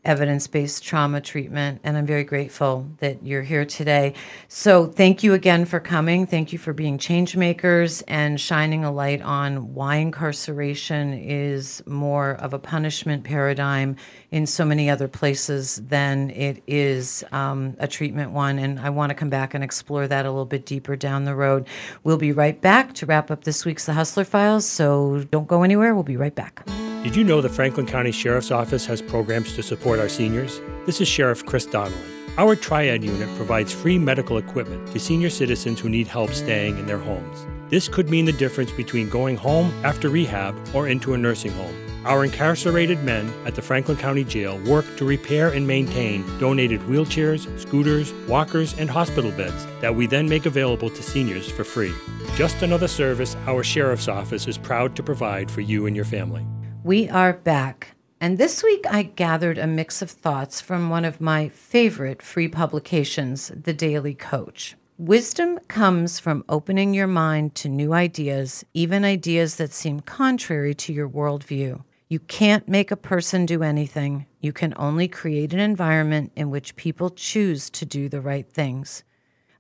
evidence 0.05 0.47
based 0.49 0.83
trauma 0.83 1.21
treatment. 1.21 1.81
And 1.85 1.97
I'm 1.97 2.07
very 2.07 2.25
grateful 2.25 2.89
that 2.99 3.25
you're 3.25 3.43
here 3.43 3.65
today. 3.65 4.15
So, 4.49 4.87
thank 4.87 5.23
you 5.23 5.33
again 5.35 5.65
for 5.65 5.79
coming. 5.81 6.27
Thank 6.27 6.53
you 6.53 6.59
for 6.59 6.73
being 6.73 6.99
change 6.99 7.37
makers 7.37 8.03
and 8.03 8.41
shining 8.41 8.85
a 8.85 8.91
light 8.93 9.23
on 9.23 9.75
why 9.75 9.97
incarceration 9.97 11.15
is 11.15 11.83
more 11.87 12.33
of 12.33 12.53
a 12.53 12.59
punishment 12.59 13.25
paradigm 13.25 13.97
in 14.31 14.47
so 14.47 14.65
many 14.65 14.89
other 14.91 15.09
places 15.09 15.77
than 15.77 16.31
it 16.31 16.63
is 16.67 17.23
um, 17.33 17.77
a 17.79 17.87
treatment 17.87 18.33
one. 18.33 18.59
And 18.59 18.81
I 18.81 18.91
want 18.91 19.11
to 19.11 19.15
come 19.15 19.31
back 19.31 19.55
and 19.55 19.63
explore 19.63 20.09
that 20.09 20.27
a 20.27 20.31
little 20.31 20.43
bit 20.45 20.67
deeper 20.67 20.97
down 20.97 21.25
the 21.25 21.35
road. 21.37 21.67
We'll 22.05 22.17
be 22.19 22.33
right 22.33 22.61
back 22.61 22.95
to 22.95 23.07
wrap 23.07 23.31
up 23.31 23.45
this 23.45 23.65
week's 23.65 23.87
The 23.87 23.93
Hustler 23.93 24.25
Files. 24.25 24.67
So, 24.67 25.25
don't 25.31 25.47
go 25.47 25.63
anywhere. 25.63 25.95
We'll 25.95 26.03
be 26.03 26.17
right 26.17 26.35
back. 26.35 26.67
Did 27.03 27.17
you 27.17 27.25
know 27.25 27.41
the 27.41 27.49
Franklin 27.49 27.85
County 27.87 28.13
Sheriff's 28.13 28.53
Office 28.53 28.87
has 28.87 29.03
programs 29.03 29.55
to 29.57 29.63
support 29.65 29.99
our 29.99 30.09
seniors? 30.09 30.61
This 30.87 31.01
is 31.01 31.09
Sheriff 31.09 31.45
Chris 31.45 31.67
Donnellan. 31.67 32.01
Our 32.39 32.55
Triad 32.55 33.03
unit 33.03 33.29
provides 33.37 33.73
free 33.73 33.99
medical 33.99 34.39
equipment 34.39 34.87
to 34.93 35.01
senior 35.01 35.29
citizens 35.29 35.81
who 35.81 35.89
need 35.89 36.07
help 36.07 36.31
staying 36.31 36.79
in 36.79 36.87
their 36.87 37.01
homes. 37.01 37.45
This 37.71 37.89
could 37.89 38.09
mean 38.09 38.25
the 38.25 38.33
difference 38.33 38.71
between 38.71 39.09
going 39.09 39.35
home 39.37 39.73
after 39.85 40.11
rehab 40.11 40.55
or 40.77 40.87
into 40.87 41.15
a 41.15 41.19
nursing 41.19 41.51
home. 41.55 41.75
Our 42.05 42.25
incarcerated 42.25 43.03
men 43.03 43.33
at 43.47 43.57
the 43.57 43.63
Franklin 43.63 43.97
County 43.99 44.23
Jail 44.23 44.57
work 44.61 44.85
to 44.99 45.05
repair 45.05 45.49
and 45.51 45.67
maintain 45.67 46.25
donated 46.39 46.81
wheelchairs, 46.83 47.49
scooters, 47.59 48.13
walkers, 48.29 48.79
and 48.79 48.89
hospital 48.89 49.33
beds 49.33 49.67
that 49.81 49.97
we 49.97 50.07
then 50.07 50.29
make 50.29 50.47
available 50.47 50.89
to 50.91 51.03
seniors 51.03 51.51
for 51.51 51.65
free. 51.65 51.93
Just 52.37 52.63
another 52.63 52.87
service 52.87 53.35
our 53.49 53.65
Sheriff's 53.65 54.07
Office 54.07 54.47
is 54.47 54.57
proud 54.57 54.95
to 54.95 55.03
provide 55.03 55.51
for 55.51 55.63
you 55.63 55.87
and 55.87 55.97
your 55.97 56.05
family. 56.05 56.47
We 56.85 57.09
are 57.11 57.35
back. 57.35 57.95
And 58.21 58.39
this 58.39 58.61
week 58.61 58.85
I 58.91 59.05
gathered 59.05 59.57
a 59.57 59.69
mix 59.69 60.03
of 60.03 60.11
thoughts 60.11 60.61
from 60.61 60.91
one 60.91 61.05
of 61.05 61.21
my 61.21 61.49
favorite 61.49 62.21
free 62.21 62.49
publications, 62.49 63.53
The 63.55 63.73
Daily 63.73 64.15
Coach. 64.15 64.75
Wisdom 64.99 65.61
comes 65.69 66.19
from 66.19 66.45
opening 66.49 66.93
your 66.93 67.07
mind 67.07 67.55
to 67.57 67.69
new 67.69 67.93
ideas, 67.93 68.65
even 68.75 69.05
ideas 69.05 69.57
that 69.57 69.73
seem 69.73 70.01
contrary 70.01 70.75
to 70.75 70.93
your 70.93 71.09
worldview. 71.09 71.85
You 72.09 72.19
can't 72.19 72.67
make 72.67 72.91
a 72.91 72.97
person 72.97 73.47
do 73.47 73.63
anything. 73.63 74.27
You 74.41 74.53
can 74.53 74.75
only 74.77 75.07
create 75.07 75.53
an 75.53 75.61
environment 75.61 76.33
in 76.35 76.51
which 76.51 76.75
people 76.75 77.11
choose 77.11 77.71
to 77.71 77.87
do 77.87 78.09
the 78.09 78.21
right 78.21 78.51
things. 78.51 79.05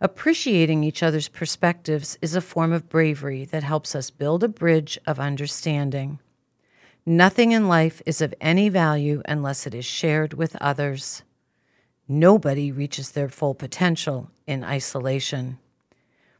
Appreciating 0.01 0.83
each 0.83 1.05
other's 1.05 1.29
perspectives 1.29 2.19
is 2.21 2.35
a 2.35 2.41
form 2.41 2.73
of 2.73 2.89
bravery 2.89 3.45
that 3.45 3.63
helps 3.63 3.95
us 3.95 4.11
build 4.11 4.43
a 4.43 4.49
bridge 4.49 4.99
of 5.07 5.21
understanding. 5.21 6.19
Nothing 7.05 7.51
in 7.51 7.67
life 7.67 8.01
is 8.07 8.21
of 8.21 8.33
any 8.41 8.69
value 8.69 9.23
unless 9.25 9.67
it 9.67 9.75
is 9.75 9.85
shared 9.85 10.35
with 10.35 10.55
others. 10.61 11.25
Nobody 12.07 12.71
reaches 12.71 13.11
their 13.11 13.29
full 13.29 13.55
potential 13.55 14.31
in 14.47 14.63
isolation. 14.63 15.59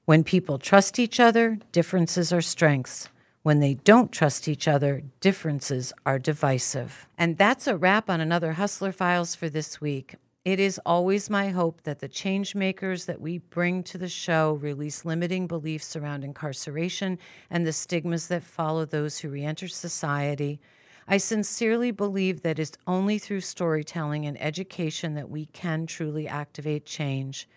When 0.05 0.23
people 0.23 0.59
trust 0.61 1.01
each 1.01 1.19
other, 1.19 1.59
differences 1.73 2.33
are 2.33 2.43
strengths. 2.43 3.09
When 3.43 3.59
they 3.59 3.75
don't 3.75 4.13
trust 4.13 4.47
each 4.47 4.69
other, 4.69 5.03
differences 5.21 5.93
are 6.07 6.21
divisive. 6.21 7.09
And 7.19 7.37
that's 7.37 7.67
a 7.67 7.77
wrap 7.77 8.09
on 8.09 8.21
another 8.21 8.53
Hustler 8.53 8.93
Files 8.93 9.35
for 9.35 9.49
this 9.49 9.81
week. 9.81 10.15
It 10.45 10.59
is 10.59 10.81
always 10.85 11.31
my 11.31 11.51
hope 11.51 11.83
that 11.85 12.01
the 12.01 12.09
change 12.09 12.57
makers 12.57 13.05
that 13.05 13.21
we 13.21 13.39
bring 13.39 13.85
to 13.85 13.97
the 13.97 14.09
show 14.09 14.55
release 14.55 15.05
limiting 15.05 15.47
beliefs 15.47 15.95
around 15.95 16.25
incarceration 16.25 17.21
and 17.49 17.65
the 17.65 17.73
stigmas 17.73 18.27
that 18.27 18.43
follow 18.43 18.85
those 18.85 19.19
who 19.19 19.29
reenter 19.29 19.69
society. 19.69 20.61
I 21.07 21.19
sincerely 21.19 21.93
believe 21.93 22.43
that 22.43 22.59
it's 22.59 22.77
only 22.89 23.19
through 23.19 23.43
storytelling 23.43 24.27
and 24.27 24.41
education 24.43 25.15
that 25.15 25.31
we 25.31 25.47
can 25.47 25.87
truly 25.87 26.27
activate 26.27 26.87
change. 26.87 27.49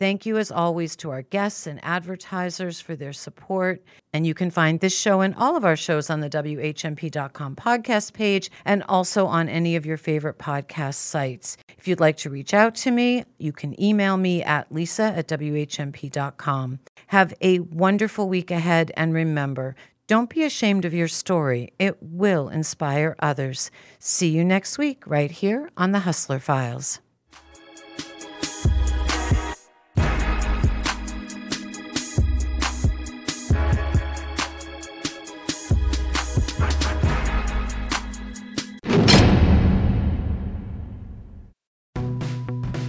Thank 0.00 0.24
you, 0.26 0.38
as 0.38 0.52
always, 0.52 0.94
to 0.96 1.10
our 1.10 1.22
guests 1.22 1.66
and 1.66 1.80
advertisers 1.84 2.80
for 2.80 2.94
their 2.94 3.12
support. 3.12 3.82
And 4.12 4.24
you 4.24 4.32
can 4.32 4.48
find 4.48 4.78
this 4.78 4.96
show 4.96 5.22
and 5.22 5.34
all 5.34 5.56
of 5.56 5.64
our 5.64 5.74
shows 5.74 6.08
on 6.08 6.20
the 6.20 6.30
WHMP.com 6.30 7.56
podcast 7.56 8.12
page 8.12 8.48
and 8.64 8.84
also 8.88 9.26
on 9.26 9.48
any 9.48 9.74
of 9.74 9.84
your 9.84 9.96
favorite 9.96 10.38
podcast 10.38 10.94
sites. 10.94 11.56
If 11.76 11.88
you'd 11.88 11.98
like 12.00 12.16
to 12.18 12.30
reach 12.30 12.54
out 12.54 12.76
to 12.76 12.92
me, 12.92 13.24
you 13.38 13.52
can 13.52 13.80
email 13.82 14.16
me 14.16 14.40
at 14.42 14.70
lisa 14.70 15.02
at 15.16 15.26
WHMP.com. 15.26 16.78
Have 17.08 17.34
a 17.40 17.58
wonderful 17.60 18.28
week 18.28 18.52
ahead. 18.52 18.92
And 18.96 19.12
remember, 19.12 19.74
don't 20.06 20.30
be 20.30 20.44
ashamed 20.44 20.84
of 20.84 20.94
your 20.94 21.08
story, 21.08 21.72
it 21.80 21.96
will 22.00 22.48
inspire 22.48 23.14
others. 23.18 23.70
See 23.98 24.28
you 24.28 24.44
next 24.44 24.78
week, 24.78 25.04
right 25.06 25.30
here 25.30 25.68
on 25.76 25.90
the 25.92 26.00
Hustler 26.00 26.38
Files. 26.38 27.00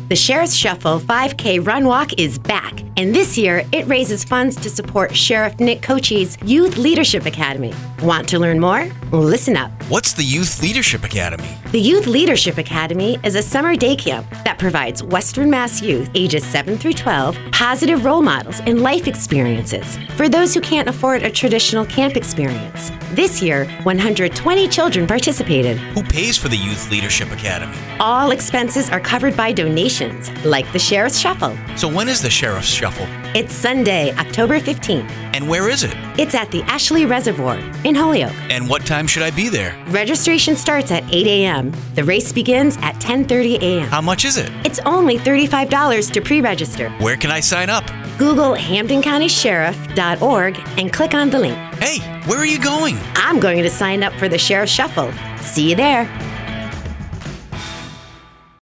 The 0.10 0.15
Sheriff's 0.15 0.56
Shuffle 0.56 1.00
5K 1.00 1.63
Run 1.63 1.86
Walk 1.86 2.19
is 2.19 2.39
back, 2.39 2.80
and 2.98 3.13
this 3.13 3.38
year 3.38 3.63
it 3.72 3.86
raises 3.86 4.24
funds 4.24 4.56
to 4.56 4.67
support 4.67 5.15
Sheriff 5.15 5.60
Nick 5.60 5.82
Cocchi's 5.84 6.36
Youth 6.43 6.78
Leadership 6.78 7.28
Academy. 7.28 7.76
Want 8.02 8.28
to 8.30 8.39
learn 8.39 8.60
more? 8.60 8.89
Listen 9.12 9.56
up. 9.56 9.69
What's 9.84 10.13
the 10.13 10.24
Youth 10.24 10.63
Leadership 10.63 11.04
Academy? 11.04 11.48
The 11.72 11.80
Youth 11.80 12.08
Leadership 12.08 12.58
Academy 12.58 13.19
is 13.24 13.36
a 13.36 13.43
summer 13.43 13.76
day 13.76 13.95
camp 13.95 14.28
that 14.45 14.58
provides 14.58 15.04
Western 15.04 15.52
Mass 15.52 15.80
youth 15.80 16.10
ages 16.15 16.43
7 16.43 16.76
through 16.80 16.93
12 16.93 17.38
positive 17.52 18.04
role 18.04 18.24
models 18.24 18.62
and 18.62 18.82
life 18.82 19.06
experiences 19.08 20.00
for 20.15 20.28
those 20.28 20.56
who 20.56 20.62
can't 20.62 20.89
afford 20.89 21.22
a 21.22 21.30
traditional 21.30 21.86
camp 21.86 22.17
experience. 22.17 22.91
This 23.13 23.43
year, 23.43 23.65
120 23.84 24.67
children 24.69 25.06
participated. 25.06 25.78
Who 25.78 26.02
pays 26.02 26.36
for 26.36 26.48
the 26.48 26.58
Youth 26.58 26.89
Leadership 26.89 27.32
Academy? 27.32 27.78
All 28.00 28.32
expenses 28.32 28.89
are 28.89 29.00
covered 29.00 29.38
by 29.38 29.52
donations 29.54 29.99
traditions, 30.00 30.46
like 30.46 30.72
the 30.72 30.80
Sheriff's 30.80 31.20
Shuffle. 31.20 31.54
So, 31.76 31.88
when 31.94 32.08
is 32.08 32.22
the 32.22 32.30
Sheriff's 32.30 32.68
Shuffle? 32.70 33.06
It's 33.36 33.54
Sunday, 33.54 34.14
October 34.18 34.60
15th. 34.60 35.08
And 35.34 35.48
where 35.48 35.70
is 35.70 35.84
it? 35.84 35.94
It's 36.18 36.34
at 36.36 36.50
the 36.52 36.62
Ashley 36.64 37.06
Reservoir 37.06 37.58
in 37.84 37.94
Holyoke. 37.96 38.34
And 38.50 38.68
what 38.70 38.86
time 38.86 39.06
should 39.08 39.24
I 39.24 39.32
be 39.32 39.50
there? 39.50 39.76
Registration 39.90 40.56
starts 40.56 40.90
at 40.92 41.04
8 41.14 41.28
a.m. 41.28 41.72
The 41.96 42.04
race 42.04 42.32
begins 42.32 42.78
at 42.82 42.94
10:30 42.96 43.62
a.m. 43.62 43.88
How 43.88 44.02
much 44.02 44.26
is 44.26 44.38
it? 44.38 44.52
It's 44.66 44.80
only 44.86 45.18
$35 45.18 46.12
to 46.12 46.22
pre-register. 46.22 46.90
Where 47.00 47.16
can 47.18 47.32
I 47.32 47.40
sign 47.40 47.70
up? 47.70 47.84
Google 48.18 48.56
HampdenCountySheriff.org 48.56 50.60
and 50.78 50.92
click 50.92 51.14
on 51.14 51.30
the 51.30 51.40
link. 51.40 51.58
Hey, 51.80 52.00
where 52.28 52.40
are 52.40 52.46
you 52.46 52.60
going? 52.60 52.98
I'm 53.16 53.40
going 53.40 53.64
to 53.64 53.70
sign 53.70 54.04
up 54.04 54.12
for 54.14 54.28
the 54.28 54.38
Sheriff 54.38 54.70
Shuffle. 54.70 55.12
See 55.40 55.70
you 55.70 55.76
there. 55.76 56.29